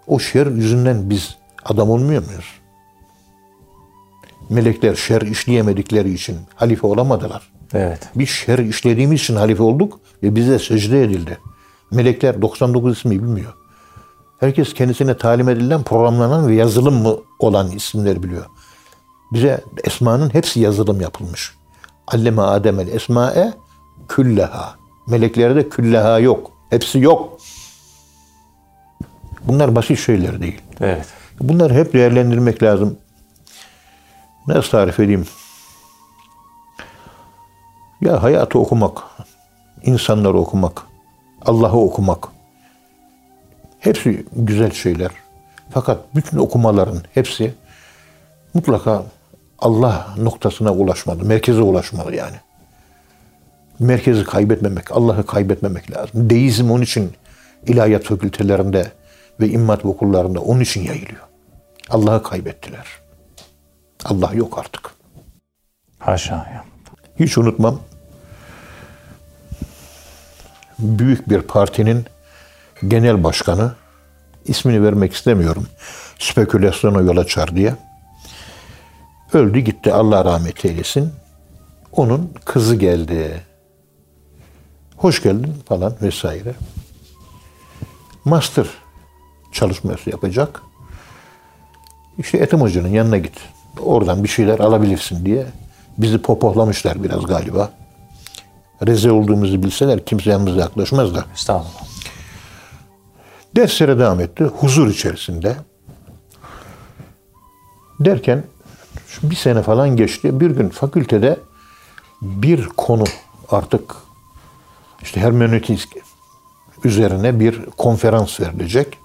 O 0.07 0.19
şer 0.19 0.47
yüzünden 0.47 1.11
biz 1.11 1.37
adam 1.65 1.91
olmuyor 1.91 2.27
muyuz? 2.27 2.61
Melekler 4.51 4.95
şer 4.95 5.23
işleyemedikleri 5.23 6.13
için 6.13 6.37
halife 6.55 6.87
olamadılar. 6.87 7.53
Evet. 7.75 8.09
Biz 8.15 8.29
şer 8.29 8.59
işlediğimiz 8.59 9.21
için 9.21 9.37
halife 9.37 9.63
olduk 9.63 10.01
ve 10.23 10.35
bize 10.35 10.59
secde 10.59 11.03
edildi. 11.03 11.39
Melekler 11.91 12.43
99 12.43 12.99
ismi 12.99 13.11
bilmiyor. 13.11 13.55
Herkes 14.41 14.75
kendisine 14.75 15.17
talim 15.17 15.49
edilen, 15.49 15.83
programlanan 15.83 16.49
ve 16.49 16.55
yazılım 16.55 17.03
mı 17.03 17.17
olan 17.39 17.71
isimleri 17.71 18.23
biliyor. 18.23 18.45
Bize 19.33 19.65
esmanın 19.85 20.35
hepsi 20.35 20.61
yazılım 20.61 21.01
yapılmış. 21.01 21.55
Alleme 22.07 22.43
Ademel 22.43 22.89
esma'e 22.89 23.55
külleha. 24.09 24.75
Meleklerde 25.07 25.69
külleha 25.69 26.19
yok. 26.19 26.51
Hepsi 26.71 26.99
yok. 26.99 27.39
Bunlar 29.45 29.75
basit 29.75 29.99
şeyler 29.99 30.41
değil. 30.41 30.61
Evet. 30.81 31.07
Bunları 31.41 31.75
hep 31.75 31.93
değerlendirmek 31.93 32.63
lazım. 32.63 32.99
Nasıl 34.47 34.71
tarif 34.71 35.01
edeyim? 35.01 35.27
Ya 38.01 38.23
hayatı 38.23 38.59
okumak, 38.59 39.03
insanları 39.83 40.39
okumak, 40.39 40.83
Allah'ı 41.47 41.77
okumak. 41.77 42.29
Hepsi 43.81 44.27
güzel 44.33 44.71
şeyler. 44.71 45.11
Fakat 45.71 45.99
bütün 46.15 46.39
okumaların 46.39 47.03
hepsi 47.15 47.55
mutlaka 48.55 49.05
Allah 49.59 50.15
noktasına 50.19 50.73
ulaşmalı, 50.73 51.25
merkeze 51.25 51.63
ulaşmalı 51.63 52.15
yani. 52.15 52.37
Merkezi 53.79 54.25
kaybetmemek, 54.25 54.93
Allah'ı 54.93 55.27
kaybetmemek 55.27 55.97
lazım. 55.97 56.31
Deizm 56.31 56.71
onun 56.71 56.83
için 56.83 57.13
ilahiyat 57.67 58.05
fakültelerinde 58.05 58.93
ve 59.41 59.49
immat 59.49 59.85
okullarında 59.85 60.41
onun 60.41 60.61
için 60.61 60.83
yayılıyor. 60.83 61.27
Allah'ı 61.91 62.23
kaybettiler. 62.23 62.87
Allah 64.05 64.31
yok 64.35 64.59
artık. 64.59 64.91
Haşa 65.99 66.35
ya. 66.35 66.65
Hiç 67.21 67.39
unutmam. 67.39 67.81
Büyük 70.79 71.31
bir 71.31 71.43
partinin 71.43 72.05
genel 72.89 73.25
başkanı, 73.25 73.73
ismini 74.45 74.83
vermek 74.83 75.13
istemiyorum, 75.13 75.67
spekülasyona 76.19 77.01
yol 77.01 77.17
açar 77.17 77.57
diye. 77.57 77.75
Öldü 79.37 79.59
gitti 79.59 79.93
Allah 79.93 80.25
rahmet 80.25 80.65
eylesin. 80.65 81.13
Onun 81.93 82.31
kızı 82.45 82.77
geldi. 82.77 83.43
Hoş 84.97 85.23
geldin 85.23 85.55
falan 85.69 85.95
vesaire. 86.03 86.55
Master 88.25 88.67
çalışması 89.53 90.11
yapacak. 90.11 90.63
İşte 92.19 92.39
Ethem 92.39 92.61
Hoca'nın 92.61 92.89
yanına 92.89 93.19
git. 93.19 93.39
Oradan 93.81 94.25
bir 94.25 94.29
şeyler 94.29 94.59
alabilirsin 94.59 95.27
diye 95.27 95.47
bizi 95.99 96.19
popohlamışlar 96.19 97.05
biraz 97.05 97.27
galiba. 97.27 97.71
Rezil 98.87 99.09
olduğumuzu 99.09 99.63
bilseler 99.63 100.05
kimse 100.05 100.31
yanımıza 100.31 100.61
yaklaşmaz 100.61 101.15
da. 101.15 101.25
Estağfurullah. 101.35 101.87
Derslere 103.57 103.99
devam 103.99 104.21
etti. 104.21 104.45
Huzur 104.45 104.89
içerisinde. 104.91 105.57
Derken 108.01 108.45
şu 109.21 109.31
bir 109.31 109.37
sene 109.37 109.63
falan 109.63 109.97
geçti. 109.97 110.41
Bir 110.41 110.51
gün 110.51 110.69
fakültede 110.69 111.41
bir 112.23 112.67
konu 112.67 113.05
artık 113.51 113.95
işte 115.03 115.21
hermenötik 115.21 115.89
üzerine 116.85 117.41
bir 117.41 117.67
konferans 117.67 118.41
verilecek. 118.41 118.99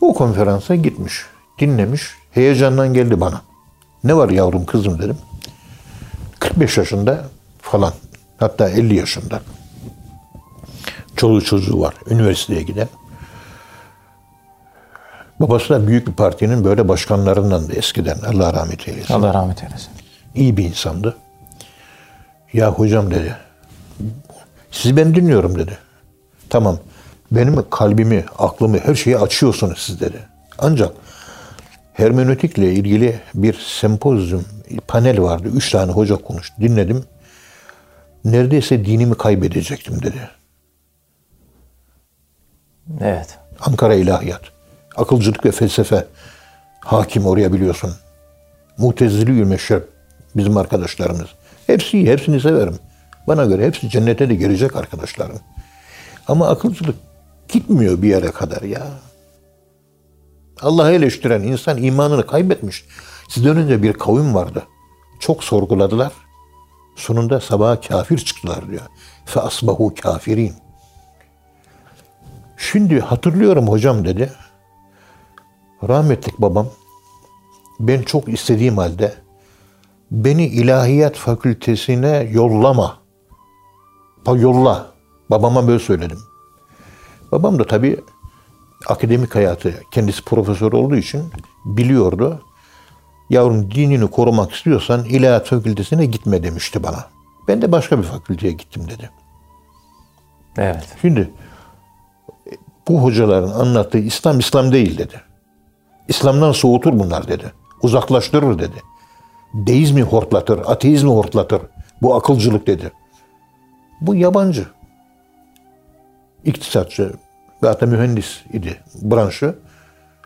O 0.00 0.14
konferansa 0.14 0.74
gitmiş, 0.74 1.22
dinlemiş. 1.58 2.14
Heyecandan 2.30 2.94
geldi 2.94 3.20
bana. 3.20 3.42
Ne 4.04 4.16
var 4.16 4.28
yavrum 4.28 4.66
kızım 4.66 4.98
dedim. 4.98 5.18
45 6.38 6.78
yaşında 6.78 7.28
falan. 7.62 7.92
Hatta 8.38 8.68
50 8.68 8.96
yaşında. 8.96 9.42
Çoluğu 11.16 11.44
çocuğu 11.44 11.80
var. 11.80 11.94
Üniversiteye 12.10 12.62
giden. 12.62 12.88
Babası 15.40 15.68
da 15.74 15.86
büyük 15.86 16.06
bir 16.06 16.12
partinin 16.12 16.64
böyle 16.64 16.88
başkanlarından 16.88 17.68
da 17.68 17.72
eskiden. 17.72 18.18
Allah 18.26 18.52
rahmet 18.52 18.88
eylesin. 18.88 19.14
Allah 19.14 19.34
rahmet 19.34 19.62
eylesin. 19.62 19.90
İyi 20.34 20.56
bir 20.56 20.64
insandı. 20.64 21.16
Ya 22.52 22.72
hocam 22.72 23.10
dedi. 23.10 23.36
Sizi 24.70 24.96
ben 24.96 25.14
dinliyorum 25.14 25.58
dedi. 25.58 25.78
Tamam. 26.50 26.78
Benim 27.32 27.70
kalbimi, 27.70 28.24
aklımı, 28.38 28.78
her 28.78 28.94
şeyi 28.94 29.18
açıyorsunuz 29.18 29.78
siz 29.78 30.00
dedi. 30.00 30.18
Ancak 30.58 30.92
hermenötikle 31.92 32.72
ilgili 32.72 33.20
bir 33.34 33.54
sempozyum, 33.80 34.44
panel 34.88 35.22
vardı. 35.22 35.48
Üç 35.54 35.70
tane 35.70 35.92
hoca 35.92 36.16
konuştu. 36.16 36.54
Dinledim. 36.60 37.04
Neredeyse 38.24 38.84
dinimi 38.84 39.14
kaybedecektim 39.14 40.02
dedi. 40.02 40.30
Evet. 43.00 43.38
Ankara 43.60 43.94
İlahiyat. 43.94 44.40
Akılcılık 44.96 45.46
ve 45.46 45.50
felsefe 45.50 46.06
hakim 46.80 47.26
oraya 47.26 47.52
biliyorsun. 47.52 47.94
Mutezili 48.78 49.44
Meşrep 49.44 49.88
bizim 50.36 50.56
arkadaşlarımız. 50.56 51.26
Hepsi 51.66 52.06
hepsini 52.06 52.40
severim. 52.40 52.78
Bana 53.26 53.44
göre 53.44 53.66
hepsi 53.66 53.88
cennete 53.88 54.28
de 54.28 54.34
girecek 54.34 54.76
arkadaşlarım. 54.76 55.38
Ama 56.28 56.48
akılcılık 56.48 56.96
gitmiyor 57.48 58.02
bir 58.02 58.08
yere 58.08 58.30
kadar 58.30 58.62
ya. 58.62 58.86
Allah'ı 60.60 60.92
eleştiren 60.92 61.42
insan 61.42 61.82
imanını 61.82 62.26
kaybetmiş. 62.26 62.84
Sizden 63.28 63.56
önce 63.56 63.82
bir 63.82 63.92
kavim 63.92 64.34
vardı. 64.34 64.62
Çok 65.20 65.44
sorguladılar. 65.44 66.12
Sonunda 66.96 67.40
sabaha 67.40 67.80
kafir 67.80 68.18
çıktılar 68.18 68.70
diyor. 68.70 68.82
Fe 69.24 69.40
asbahu 69.40 69.94
kafirin. 70.02 70.54
Şimdi 72.56 73.00
hatırlıyorum 73.00 73.68
hocam 73.68 74.04
dedi. 74.04 74.32
Rahmetlik 75.88 76.38
babam 76.38 76.66
ben 77.80 78.02
çok 78.02 78.28
istediğim 78.28 78.78
halde 78.78 79.14
beni 80.10 80.46
ilahiyat 80.46 81.16
fakültesine 81.16 82.28
yollama. 82.32 82.98
Yolla. 84.26 84.94
Babama 85.30 85.68
böyle 85.68 85.78
söyledim. 85.78 86.18
Babam 87.32 87.58
da 87.58 87.66
tabii 87.66 88.00
akademik 88.88 89.34
hayatı 89.34 89.82
kendisi 89.90 90.24
profesör 90.24 90.72
olduğu 90.72 90.96
için 90.96 91.22
biliyordu. 91.64 92.42
Yavrum 93.30 93.70
dinini 93.70 94.10
korumak 94.10 94.52
istiyorsan 94.52 95.04
ilahiyat 95.04 95.46
fakültesine 95.46 96.06
gitme 96.06 96.42
demişti 96.42 96.82
bana. 96.82 97.06
Ben 97.48 97.62
de 97.62 97.72
başka 97.72 97.98
bir 97.98 98.02
fakülteye 98.02 98.52
gittim 98.52 98.82
dedi. 98.90 99.10
Evet. 100.58 100.96
Şimdi 101.00 101.30
bu 102.88 103.02
hocaların 103.02 103.50
anlattığı 103.50 103.98
İslam 103.98 104.38
İslam 104.38 104.72
değil 104.72 104.98
dedi. 104.98 105.20
İslam'dan 106.08 106.52
soğutur 106.52 106.98
bunlar 106.98 107.28
dedi. 107.28 107.52
Uzaklaştırır 107.82 108.58
dedi. 108.58 108.82
Deizmi 109.54 110.02
hortlatır, 110.02 110.58
ateizmi 110.66 111.10
hortlatır. 111.10 111.62
Bu 112.02 112.14
akılcılık 112.14 112.66
dedi. 112.66 112.92
Bu 114.00 114.14
yabancı. 114.14 114.66
İktisatçı 116.44 117.12
ve 117.62 117.68
hatta 117.68 117.86
mühendis 117.86 118.40
idi 118.52 118.80
branşı. 119.02 119.54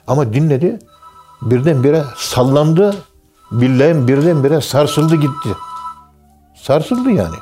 Ama 0.06 0.32
dinledi. 0.32 0.78
Birdenbire 1.42 2.04
sallandı. 2.16 2.96
Billahi 3.52 4.08
birdenbire 4.08 4.60
sarsıldı 4.60 5.16
gitti. 5.16 5.48
Sarsıldı 6.54 7.10
yani. 7.10 7.36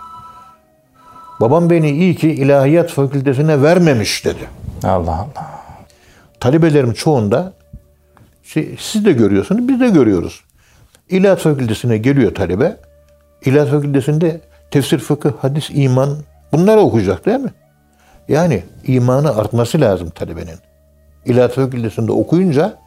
Babam 1.40 1.70
beni 1.70 1.90
iyi 1.90 2.14
ki 2.14 2.31
ilahiyat 2.31 2.90
fakültesine 2.90 3.62
vermemiş 3.62 4.25
dedi. 4.25 4.49
Allah 4.85 5.14
Allah. 5.14 5.29
Talebelerim 6.40 6.92
çoğunda 6.92 7.53
şey, 8.47 8.77
siz 8.79 9.05
de 9.05 9.13
görüyorsunuz, 9.13 9.69
biz 9.69 9.81
de 9.81 9.89
görüyoruz. 9.89 10.45
İlahiyat 11.09 11.41
fakültesine 11.41 11.99
geliyor 11.99 12.35
talebe. 12.35 12.77
İlahiyat 13.45 13.69
fakültesinde 13.69 14.41
tefsir, 14.71 14.99
fıkıh, 14.99 15.33
hadis, 15.39 15.71
iman 15.73 16.17
bunları 16.53 16.81
okuyacak 16.81 17.27
değil 17.27 17.39
mi? 17.39 17.51
Yani 18.29 18.65
imanı 18.85 19.37
artması 19.37 19.81
lazım 19.81 20.11
talebenin. 20.11 20.59
İlahiyat 21.25 21.53
fakültesinde 21.53 22.13
okuyunca 22.13 22.79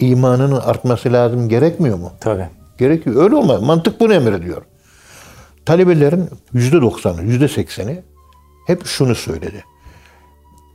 imanının 0.00 0.60
artması 0.60 1.12
lazım 1.12 1.48
gerekmiyor 1.48 1.98
mu? 1.98 2.12
Tabii. 2.20 2.48
Gerekiyor. 2.78 3.22
Öyle 3.24 3.36
olmaz. 3.36 3.62
Mantık 3.62 4.00
bunu 4.00 4.14
emrediyor. 4.14 4.62
Talebelerin 5.66 6.28
yüzde 6.52 6.80
doksanı, 6.80 7.22
yüzde 7.22 7.48
sekseni 7.48 8.02
hep 8.66 8.86
şunu 8.86 9.14
söyledi. 9.14 9.64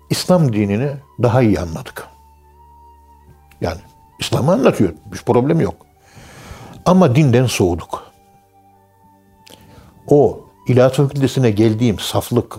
İslam 0.10 0.54
dinini 0.54 0.92
daha 1.22 1.42
iyi 1.42 1.60
anladık. 1.60 2.08
Yani 3.62 3.80
İslam'ı 4.20 4.52
anlatıyor. 4.52 4.94
Bir 5.12 5.18
problem 5.18 5.60
yok. 5.60 5.76
Ama 6.86 7.16
dinden 7.16 7.46
soğuduk. 7.46 8.04
O 10.08 10.46
ilahiyat 10.68 10.96
fakültesine 10.96 11.52
geldiğim 11.52 12.00
saflık, 12.00 12.56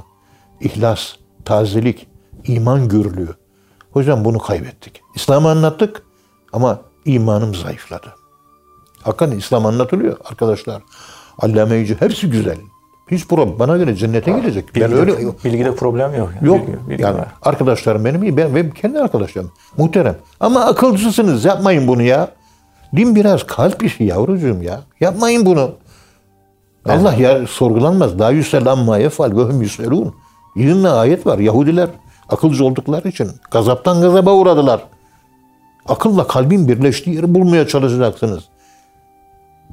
ihlas, 0.60 1.12
tazelik, 1.44 2.08
iman 2.44 2.88
gürlüğü. 2.88 3.34
Hocam 3.92 4.24
bunu 4.24 4.38
kaybettik. 4.38 5.00
İslam'ı 5.14 5.50
anlattık 5.50 6.02
ama 6.52 6.80
imanım 7.04 7.54
zayıfladı. 7.54 8.14
Hakikaten 9.02 9.38
İslam 9.38 9.66
anlatılıyor 9.66 10.16
arkadaşlar. 10.24 10.82
Allame 11.38 11.76
Yüce 11.76 11.96
hepsi 12.00 12.30
güzel. 12.30 12.58
Hiç 13.10 13.28
problem. 13.28 13.58
Bana 13.58 13.76
göre 13.76 13.96
cennete 13.96 14.32
gidecek. 14.32 14.64
Ben 14.74 14.82
Bilgide, 14.82 15.00
öyle 15.00 15.16
bilgide 15.44 15.74
problem 15.74 16.14
yok. 16.14 16.28
Yani. 16.34 16.48
Yok. 16.48 16.58
Bilgi- 16.68 16.88
bilgi 16.90 17.02
yani 17.02 17.18
var. 17.18 17.26
arkadaşlarım 17.42 18.04
benim 18.04 18.22
iyi. 18.22 18.36
Ben 18.36 18.54
ve 18.54 18.70
kendi 18.70 18.98
arkadaşlarım. 18.98 19.52
Muhterem. 19.76 20.16
Ama 20.40 20.64
akılcısınız. 20.64 21.44
Yapmayın 21.44 21.88
bunu 21.88 22.02
ya. 22.02 22.28
Din 22.96 23.14
biraz 23.14 23.46
kalp 23.46 23.82
işi 23.82 24.04
yavrucuğum 24.04 24.62
ya. 24.62 24.80
Yapmayın 25.00 25.46
bunu. 25.46 25.70
Allah 26.88 27.14
ya 27.14 27.46
sorgulanmaz. 27.46 28.18
Daha 28.18 28.30
yüsel 28.30 28.66
amma 28.66 28.98
yefal 28.98 29.30
ve 29.36 29.42
hum 29.42 29.62
yüselun. 29.62 30.14
Yığınla 30.56 30.98
ayet 30.98 31.26
var. 31.26 31.38
Yahudiler 31.38 31.88
akılcı 32.28 32.64
oldukları 32.64 33.08
için 33.08 33.30
gazaptan 33.50 34.00
gazaba 34.00 34.32
uğradılar. 34.32 34.80
Akılla 35.88 36.26
kalbin 36.26 36.68
birleştiği 36.68 37.16
yeri 37.16 37.34
bulmaya 37.34 37.68
çalışacaksınız. 37.68 38.44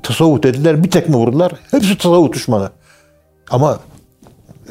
Tasavvuf 0.03 0.43
dediler 0.43 0.83
bir 0.83 0.91
tek 0.91 1.09
mi 1.09 1.15
vurdular? 1.15 1.51
Hepsi 1.71 1.97
tasavvuf 1.97 2.33
düşmanı. 2.33 2.69
Ama 3.49 3.79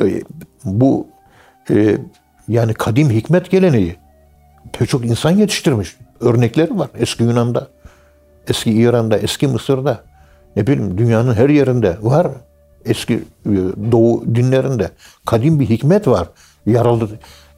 e, 0.00 0.22
bu 0.64 1.06
e, 1.70 1.98
yani 2.48 2.74
kadim 2.74 3.10
hikmet 3.10 3.50
geleneği 3.50 3.96
çok 4.88 5.04
insan 5.04 5.30
yetiştirmiş. 5.30 5.96
Örnekleri 6.20 6.78
var 6.78 6.88
eski 6.98 7.22
Yunan'da, 7.22 7.68
eski 8.48 8.72
İran'da, 8.72 9.18
eski 9.18 9.46
Mısır'da. 9.46 10.04
Ne 10.56 10.66
bileyim 10.66 10.98
dünyanın 10.98 11.34
her 11.34 11.48
yerinde 11.48 11.96
var. 12.02 12.26
Eski 12.84 13.14
e, 13.46 13.50
doğu 13.92 14.24
dinlerinde 14.34 14.90
kadim 15.26 15.60
bir 15.60 15.68
hikmet 15.68 16.08
var. 16.08 16.28
Yaralı 16.66 17.08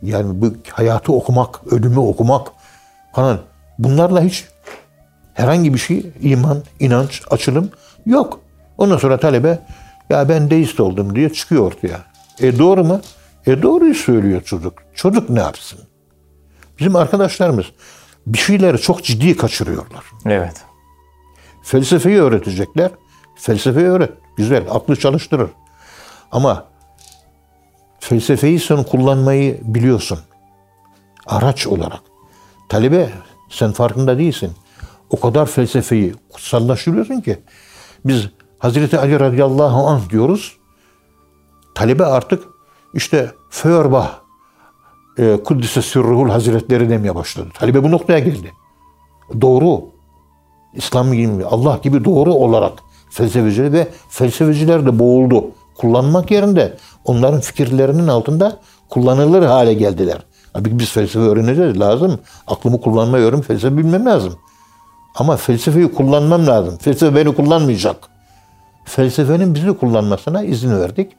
yani 0.02 0.40
bu 0.40 0.54
hayatı 0.70 1.12
okumak, 1.12 1.72
ölümü 1.72 1.98
okumak 1.98 2.48
falan. 3.12 3.38
Bunlarla 3.78 4.22
hiç 4.22 4.44
herhangi 5.34 5.74
bir 5.74 5.78
şey, 5.78 6.06
iman, 6.20 6.62
inanç, 6.80 7.22
açılım 7.30 7.70
yok. 8.06 8.40
Ondan 8.78 8.96
sonra 8.96 9.20
talebe 9.20 9.58
ya 10.10 10.28
ben 10.28 10.50
deist 10.50 10.80
oldum 10.80 11.16
diye 11.16 11.32
çıkıyor 11.32 11.66
ortaya. 11.66 12.04
E 12.40 12.58
doğru 12.58 12.84
mu? 12.84 13.00
E 13.46 13.62
doğruyu 13.62 13.94
söylüyor 13.94 14.42
çocuk. 14.42 14.82
Çocuk 14.94 15.30
ne 15.30 15.40
yapsın? 15.40 15.80
Bizim 16.78 16.96
arkadaşlarımız 16.96 17.66
bir 18.26 18.38
şeyleri 18.38 18.78
çok 18.78 19.04
ciddi 19.04 19.36
kaçırıyorlar. 19.36 20.04
Evet. 20.26 20.64
Felsefeyi 21.62 22.20
öğretecekler. 22.20 22.90
Felsefeyi 23.36 23.86
öğret. 23.86 24.12
Güzel, 24.36 24.64
aklı 24.70 24.96
çalıştırır. 24.96 25.50
Ama 26.32 26.66
felsefeyi 28.00 28.60
sen 28.60 28.82
kullanmayı 28.82 29.60
biliyorsun. 29.62 30.18
Araç 31.26 31.66
olarak. 31.66 32.00
Talebe 32.68 33.08
sen 33.50 33.72
farkında 33.72 34.18
değilsin. 34.18 34.52
O 35.10 35.20
kadar 35.20 35.46
felsefeyi 35.46 36.14
kutsallaştırıyorsun 36.32 37.20
ki 37.20 37.38
biz 38.04 38.28
Hazreti 38.64 38.98
Ali 38.98 39.20
radıyallahu 39.20 39.86
anh 39.88 40.10
diyoruz. 40.10 40.56
Talebe 41.74 42.04
artık 42.04 42.44
işte 42.94 43.30
Feuerbach, 43.50 44.08
e, 45.18 45.36
Kuddise 45.44 45.82
Sürruhul 45.82 46.28
Hazretleri 46.28 46.90
demeye 46.90 47.14
başladı. 47.14 47.48
Talebe 47.54 47.82
bu 47.82 47.90
noktaya 47.90 48.18
geldi. 48.18 48.52
Doğru. 49.40 49.80
İslam 50.74 51.12
gibi, 51.12 51.44
Allah 51.44 51.78
gibi 51.82 52.04
doğru 52.04 52.32
olarak 52.34 52.72
felsefeciler 53.10 53.72
ve 53.72 53.88
felsefeciler 54.08 54.86
de 54.86 54.98
boğuldu. 54.98 55.44
Kullanmak 55.78 56.30
yerinde 56.30 56.76
onların 57.04 57.40
fikirlerinin 57.40 58.08
altında 58.08 58.60
kullanılır 58.88 59.42
hale 59.42 59.74
geldiler. 59.74 60.18
Abi 60.54 60.78
biz 60.78 60.90
felsefe 60.90 61.18
öğreneceğiz 61.18 61.80
lazım. 61.80 62.20
Aklımı 62.46 62.80
kullanmayı 62.80 63.24
öğren, 63.24 63.40
felsefe 63.40 63.76
bilmem 63.76 64.06
lazım. 64.06 64.34
Ama 65.14 65.36
felsefeyi 65.36 65.94
kullanmam 65.94 66.46
lazım. 66.46 66.78
Felsefe 66.78 67.16
beni 67.16 67.34
kullanmayacak. 67.34 68.13
Felsefenin 68.84 69.54
bizi 69.54 69.72
kullanmasına 69.78 70.42
izin 70.42 70.80
verdik. 70.80 71.12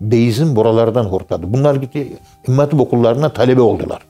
Deizm 0.00 0.56
buralardan 0.56 1.04
hortladı. 1.04 1.52
Bunlar 1.52 1.74
gitti 1.74 2.16
İmam 2.46 2.58
Hatip 2.58 2.80
okullarına 2.80 3.28
talebe 3.28 3.60
oldular. 3.60 4.02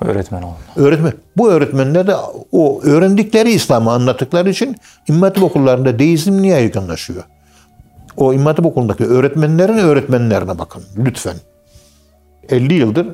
Öğretmen 0.00 0.42
oldu. 0.42 0.56
Öğretmen. 0.76 1.12
Bu 1.36 1.50
öğretmenler 1.50 2.06
de 2.06 2.14
o 2.52 2.82
öğrendikleri 2.82 3.52
İslam'ı 3.52 3.92
anlattıkları 3.92 4.50
için 4.50 4.76
İmam 5.08 5.22
Hatip 5.22 5.42
okullarında 5.42 5.98
deizm 5.98 6.42
niye 6.42 6.54
yaygınlaşıyor? 6.54 7.24
O 8.16 8.32
İmam 8.32 8.46
Hatip 8.46 8.66
okulundaki 8.66 9.04
öğretmenlerin 9.04 9.78
öğretmenlerine 9.78 10.58
bakın 10.58 10.82
lütfen. 10.98 11.36
50 12.48 12.74
yıldır 12.74 13.06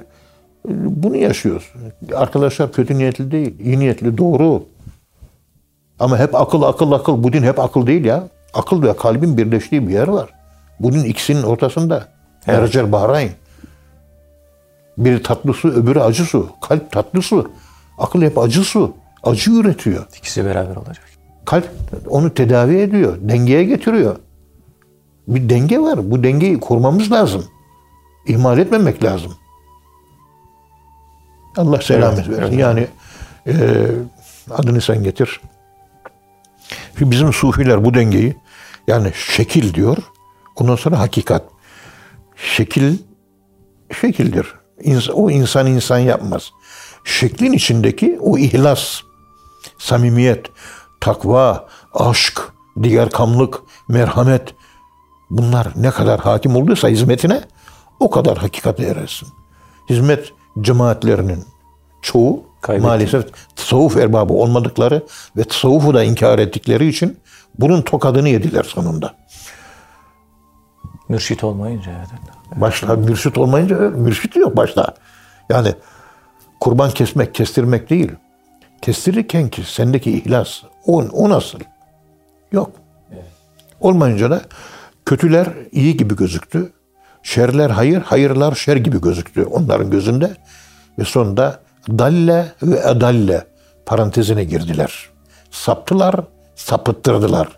bunu 0.65 1.17
yaşıyoruz. 1.17 1.73
Arkadaşlar 2.15 2.73
kötü 2.73 2.99
niyetli 2.99 3.31
değil, 3.31 3.61
iyi 3.61 3.79
niyetli, 3.79 4.19
doğru. 4.19 4.65
Ama 5.99 6.19
hep 6.19 6.35
akıl, 6.35 6.63
akıl, 6.63 6.93
akıl. 6.93 7.23
Bu 7.23 7.33
din 7.33 7.43
hep 7.43 7.59
akıl 7.59 7.87
değil 7.87 8.05
ya. 8.05 8.25
Akıl 8.55 8.83
ve 8.83 8.97
kalbin 8.97 9.37
birleştiği 9.39 9.89
bir 9.89 9.93
yer 9.93 10.09
var. 10.09 10.31
Bu 10.81 10.93
din 10.93 11.05
ikisinin 11.05 11.43
ortasında. 11.43 12.09
Evet. 12.47 12.59
Mercer 12.61 12.93
Bahrain. 12.93 13.31
Biri 14.99 15.23
tatlı 15.23 15.55
su, 15.55 15.69
öbürü 15.69 16.01
acı 16.01 16.25
su. 16.25 16.49
Kalp 16.61 16.93
tatlı 16.93 17.23
su. 17.23 17.51
Akıl 17.99 18.23
hep 18.23 18.39
acı 18.39 18.65
su. 18.65 18.95
Acı 19.23 19.51
üretiyor. 19.51 20.07
İkisi 20.19 20.45
beraber 20.45 20.77
olacak. 20.77 21.05
Kalp 21.45 21.69
onu 22.09 22.35
tedavi 22.35 22.77
ediyor. 22.77 23.17
Dengeye 23.21 23.65
getiriyor. 23.65 24.17
Bir 25.29 25.49
denge 25.49 25.79
var. 25.79 26.11
Bu 26.11 26.23
dengeyi 26.25 26.61
korumamız 26.61 27.13
lazım. 27.13 27.45
İhmal 28.27 28.59
etmemek 28.59 29.05
lazım. 29.05 29.33
Allah 31.57 31.81
selamet 31.83 32.19
Evet, 32.19 32.29
versin. 32.29 32.43
evet. 32.43 32.59
Yani 32.61 32.87
e, 33.47 33.55
adını 34.51 34.81
sen 34.81 35.03
getir. 35.03 35.41
Şimdi 37.03 37.11
bizim 37.11 37.33
sufiler 37.33 37.85
bu 37.85 37.95
dengeyi 37.95 38.37
yani 38.87 39.13
şekil 39.15 39.75
diyor. 39.75 39.97
Ondan 40.57 40.77
sonra 40.77 40.99
hakikat. 40.99 41.43
Şekil 42.37 42.99
şekildir. 44.01 44.55
O 45.13 45.31
insan 45.31 45.67
insan 45.67 45.99
yapmaz. 45.99 46.51
Şeklin 47.05 47.53
içindeki 47.53 48.19
o 48.21 48.39
ihlas, 48.39 49.01
samimiyet, 49.79 50.47
takva, 51.01 51.69
aşk, 51.95 52.41
diğerkamlık, 52.83 53.61
merhamet 53.89 54.55
bunlar 55.31 55.69
ne 55.77 55.91
kadar 55.91 56.21
hakim 56.21 56.57
olduysa 56.57 56.89
hizmetine 56.89 57.45
o 58.01 58.11
kadar 58.11 58.39
hakikate 58.39 58.83
erersin. 58.83 59.29
Hizmet 59.91 60.33
cemaatlerinin 60.61 61.45
çoğu 62.03 62.45
Kaybetti. 62.63 62.87
maalesef 62.87 63.25
tasavvuf 63.57 63.97
erbabı 63.97 64.33
olmadıkları 64.33 65.03
ve 65.37 65.45
tasavvufu 65.45 65.95
da 65.95 66.05
inkar 66.05 66.39
ettikleri 66.39 66.89
için 66.89 67.21
bunun 67.59 67.83
tokadını 67.83 68.29
yediler 68.29 68.63
sonunda. 68.63 69.15
Mürşit 71.09 71.45
olmayınca 71.45 71.93
evet. 71.99 72.61
Başta 72.61 72.97
mürşit 72.97 73.39
olmayınca 73.39 73.77
mürşit 73.77 74.37
yok 74.37 74.57
başta. 74.57 74.95
Yani 75.51 75.75
kurban 76.61 76.91
kesmek, 76.91 77.35
kestirmek 77.35 77.91
değil. 77.91 78.13
kestirirken 78.83 79.49
ki 79.49 79.63
sendeki 79.65 80.19
ihlas 80.19 80.63
o, 80.87 81.03
o 81.03 81.31
nasıl? 81.31 81.59
Yok. 82.53 82.71
Olmayınca 83.81 84.31
da 84.31 84.43
kötüler 85.07 85.49
iyi 85.73 85.97
gibi 85.97 86.17
gözüktü. 86.17 86.73
Şerler 87.23 87.71
hayır, 87.71 88.03
hayırlar 88.03 88.55
şer 88.55 88.77
gibi 88.77 89.01
gözüktü 89.01 89.45
onların 89.45 89.91
gözünde. 89.91 90.37
Ve 90.99 91.05
sonunda 91.05 91.61
dalle 91.89 92.53
ve 92.63 92.79
edalle 92.91 93.47
parantezine 93.87 94.45
girdiler. 94.45 95.11
Saptılar, 95.51 96.15
sapıttırdılar. 96.55 97.49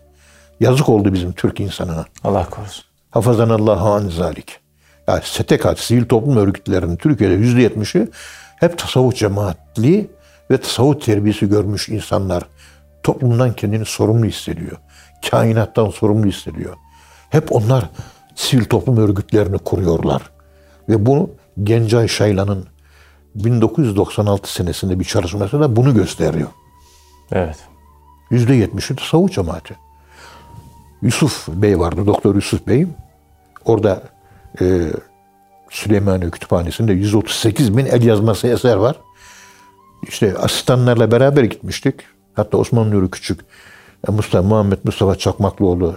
Yazık 0.60 0.88
oldu 0.88 1.12
bizim 1.12 1.32
Türk 1.32 1.60
insanına. 1.60 2.04
Allah 2.24 2.50
korusun. 2.50 2.84
Hafazanallahu 3.10 3.88
an 3.88 4.08
zalik. 4.08 4.60
Yani 5.08 5.20
STK, 5.24 5.78
sivil 5.78 6.04
toplum 6.04 6.36
örgütlerinin 6.36 6.96
Türkiye'de 6.96 7.34
yüzde 7.34 7.62
yetmişi 7.62 8.08
hep 8.56 8.78
tasavvuf 8.78 9.16
cemaatli 9.16 10.10
ve 10.50 10.58
tasavvuf 10.58 11.04
terbiyesi 11.04 11.48
görmüş 11.48 11.88
insanlar. 11.88 12.42
Toplumdan 13.02 13.52
kendini 13.52 13.84
sorumlu 13.84 14.26
hissediyor. 14.26 14.76
Kainattan 15.30 15.90
sorumlu 15.90 16.26
hissediyor. 16.26 16.74
Hep 17.30 17.52
onlar 17.52 17.84
sivil 18.34 18.64
toplum 18.64 18.96
örgütlerini 18.96 19.58
kuruyorlar. 19.58 20.22
Ve 20.88 21.06
bunu 21.06 21.30
Gencay 21.62 22.08
Şaylan'ın 22.08 22.66
1996 23.34 24.52
senesinde 24.52 25.00
bir 25.00 25.04
çalışması 25.04 25.60
da 25.60 25.76
bunu 25.76 25.94
gösteriyor. 25.94 26.48
Evet. 27.32 27.56
Yüzde 28.30 28.54
yetmişi 28.54 28.96
tasavvuf 28.96 29.32
cemaati. 29.32 29.76
Yusuf 31.02 31.48
Bey 31.48 31.78
vardı, 31.78 32.06
Doktor 32.06 32.34
Yusuf 32.34 32.66
Bey. 32.66 32.86
Orada 33.64 34.02
e, 34.60 34.92
Süleymaniye 35.70 36.30
Kütüphanesi'nde 36.30 36.92
138 36.92 37.76
bin 37.76 37.86
el 37.86 38.02
yazması 38.02 38.48
eser 38.48 38.76
var. 38.76 38.96
İşte 40.08 40.38
asistanlarla 40.38 41.10
beraber 41.10 41.44
gitmiştik. 41.44 41.94
Hatta 42.34 42.56
Osman 42.58 42.90
Nuri 42.90 43.10
Küçük, 43.10 43.40
e, 44.08 44.12
Mustafa 44.12 44.48
Muhammed 44.48 44.78
Mustafa 44.84 45.16
Çakmaklıoğlu 45.16 45.96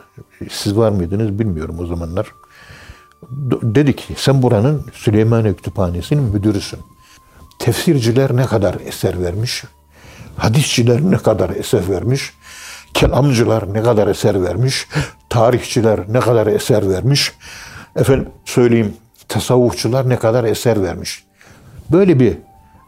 siz 0.50 0.78
var 0.78 0.92
mıydınız 0.92 1.40
bilmiyorum 1.40 1.76
o 1.80 1.86
zamanlar. 1.86 2.28
Dedi 3.62 3.96
ki 3.96 4.14
sen 4.18 4.44
buranın 4.44 4.86
Süleymaniye 4.94 5.54
Kütüphanesi'nin 5.54 6.24
müdürüsün. 6.24 6.80
Tefsirciler 7.60 8.36
ne 8.36 8.46
kadar 8.46 8.76
eser 8.86 9.22
vermiş, 9.24 9.64
hadisçiler 10.38 11.02
ne 11.02 11.18
kadar 11.18 11.50
eser 11.50 11.90
vermiş, 11.90 12.34
kelamcılar 12.94 13.74
ne 13.74 13.84
kadar 13.84 14.08
eser 14.08 14.44
vermiş, 14.44 14.88
tarihçiler 15.30 16.00
ne 16.10 16.20
kadar 16.20 16.48
eser 16.48 16.90
vermiş, 16.90 17.34
efendim 17.96 18.30
söyleyeyim 18.46 18.94
tasavvufçular 19.28 20.10
ne 20.10 20.20
kadar 20.20 20.44
eser 20.44 20.84
vermiş. 20.84 21.24
Böyle 21.92 22.20
bir 22.20 22.38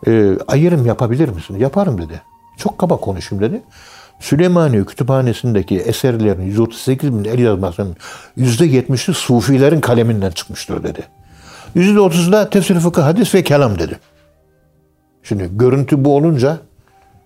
e, 0.08 0.38
ayrım 0.48 0.86
yapabilir 0.86 1.30
misin? 1.30 1.58
Yaparım 1.60 2.02
dedi. 2.02 2.22
Çok 2.58 2.78
kaba 2.78 2.98
konuşayım 2.98 3.44
dedi. 3.44 3.62
Süleymaniye 4.20 4.86
Kütüphanesi'ndeki 4.86 5.78
eserlerin 5.78 6.42
138 6.42 7.14
bin 7.14 7.24
el 7.24 7.40
yazmasının 7.40 7.96
%70'i 8.38 9.14
Sufilerin 9.14 9.82
kaleminden 9.82 10.32
çıkmıştır 10.32 10.84
dedi. 10.84 11.04
%30'u 11.76 12.32
da 12.32 12.50
tefsir, 12.50 12.80
fıkıh, 12.80 13.04
hadis 13.04 13.36
ve 13.36 13.44
kelam 13.44 13.80
dedi. 13.80 14.00
Şimdi 15.30 15.50
görüntü 15.58 16.06
bu 16.06 16.16
olunca 16.16 16.58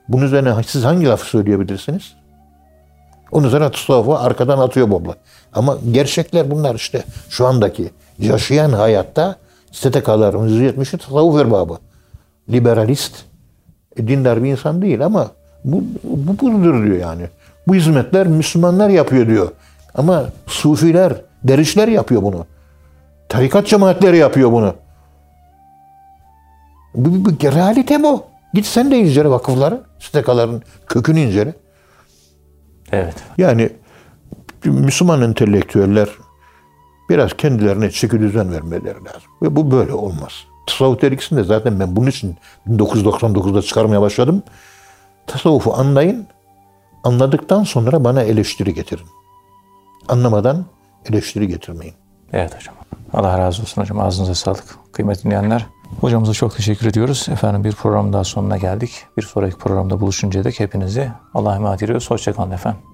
bunun 0.07 0.25
üzerine 0.25 0.63
siz 0.67 0.83
hangi 0.83 1.05
lafı 1.05 1.25
söyleyebilirsiniz? 1.25 2.13
Onun 3.31 3.47
üzerine 3.47 3.71
tasavvufu 3.71 4.17
arkadan 4.17 4.57
atıyor 4.57 4.89
bobla. 4.89 5.15
Ama 5.53 5.77
gerçekler 5.91 6.51
bunlar 6.51 6.75
işte. 6.75 7.03
Şu 7.29 7.47
andaki 7.47 7.89
yaşayan 8.19 8.71
hayatta 8.73 9.35
STK'ların 9.71 10.49
%70'i 10.49 10.97
tasavvuf 10.97 11.41
erbabı. 11.41 11.77
Liberalist, 12.49 13.15
e, 13.97 14.07
dindar 14.07 14.43
bir 14.43 14.51
insan 14.51 14.81
değil 14.81 15.05
ama 15.05 15.31
bu, 15.65 15.83
bu 16.03 16.37
budur 16.37 16.85
diyor 16.85 16.97
yani. 16.97 17.23
Bu 17.67 17.75
hizmetler 17.75 18.27
Müslümanlar 18.27 18.89
yapıyor 18.89 19.27
diyor. 19.27 19.51
Ama 19.95 20.25
Sufiler, 20.47 21.13
derişler 21.43 21.87
yapıyor 21.87 22.23
bunu. 22.23 22.45
Tarikat 23.29 23.67
cemaatleri 23.67 24.17
yapıyor 24.17 24.51
bunu. 24.51 24.75
Bu, 26.95 27.25
bu, 27.25 27.25
bu 27.25 27.51
realite 27.51 28.03
bu. 28.03 28.23
Git 28.53 28.65
sen 28.65 28.91
de 28.91 28.99
incele 28.99 29.29
vakıfları, 29.29 29.83
STK'ların 29.99 30.63
kökünü 30.87 31.19
incele. 31.19 31.53
Evet. 32.91 33.15
Yani 33.37 33.69
Müslüman 34.65 35.21
entelektüeller 35.21 36.09
biraz 37.09 37.37
kendilerine 37.37 37.91
çeki 37.91 38.19
düzen 38.19 38.51
vermeleri 38.51 39.05
lazım. 39.05 39.31
Ve 39.41 39.55
bu 39.55 39.71
böyle 39.71 39.93
olmaz. 39.93 40.31
Tasavvuf 40.67 41.01
dergisinde 41.01 41.43
zaten 41.43 41.79
ben 41.79 41.95
bunun 41.95 42.07
için 42.07 42.37
1999'da 42.67 43.61
çıkarmaya 43.61 44.01
başladım. 44.01 44.43
Tasavvufu 45.27 45.73
anlayın, 45.73 46.27
anladıktan 47.03 47.63
sonra 47.63 48.03
bana 48.03 48.21
eleştiri 48.21 48.73
getirin. 48.73 49.05
Anlamadan 50.07 50.65
eleştiri 51.05 51.47
getirmeyin. 51.47 51.93
Evet 52.33 52.55
hocam. 52.55 52.75
Allah 53.13 53.39
razı 53.39 53.61
olsun 53.61 53.81
hocam. 53.81 53.99
Ağzınıza 53.99 54.35
sağlık. 54.35 54.77
Kıymetli 54.91 55.23
dinleyenler. 55.23 55.65
Hocamıza 56.01 56.33
çok 56.33 56.55
teşekkür 56.55 56.87
ediyoruz. 56.87 57.27
Efendim 57.31 57.63
bir 57.63 57.71
program 57.71 58.13
daha 58.13 58.23
sonuna 58.23 58.57
geldik. 58.57 59.05
Bir 59.17 59.21
sonraki 59.21 59.57
programda 59.57 59.99
buluşuncaya 59.99 60.45
dek 60.45 60.59
hepinizi 60.59 61.11
Allah'a 61.33 61.55
emanet 61.55 61.83
ediyoruz. 61.83 62.11
Hoşçakalın 62.11 62.51
efendim. 62.51 62.92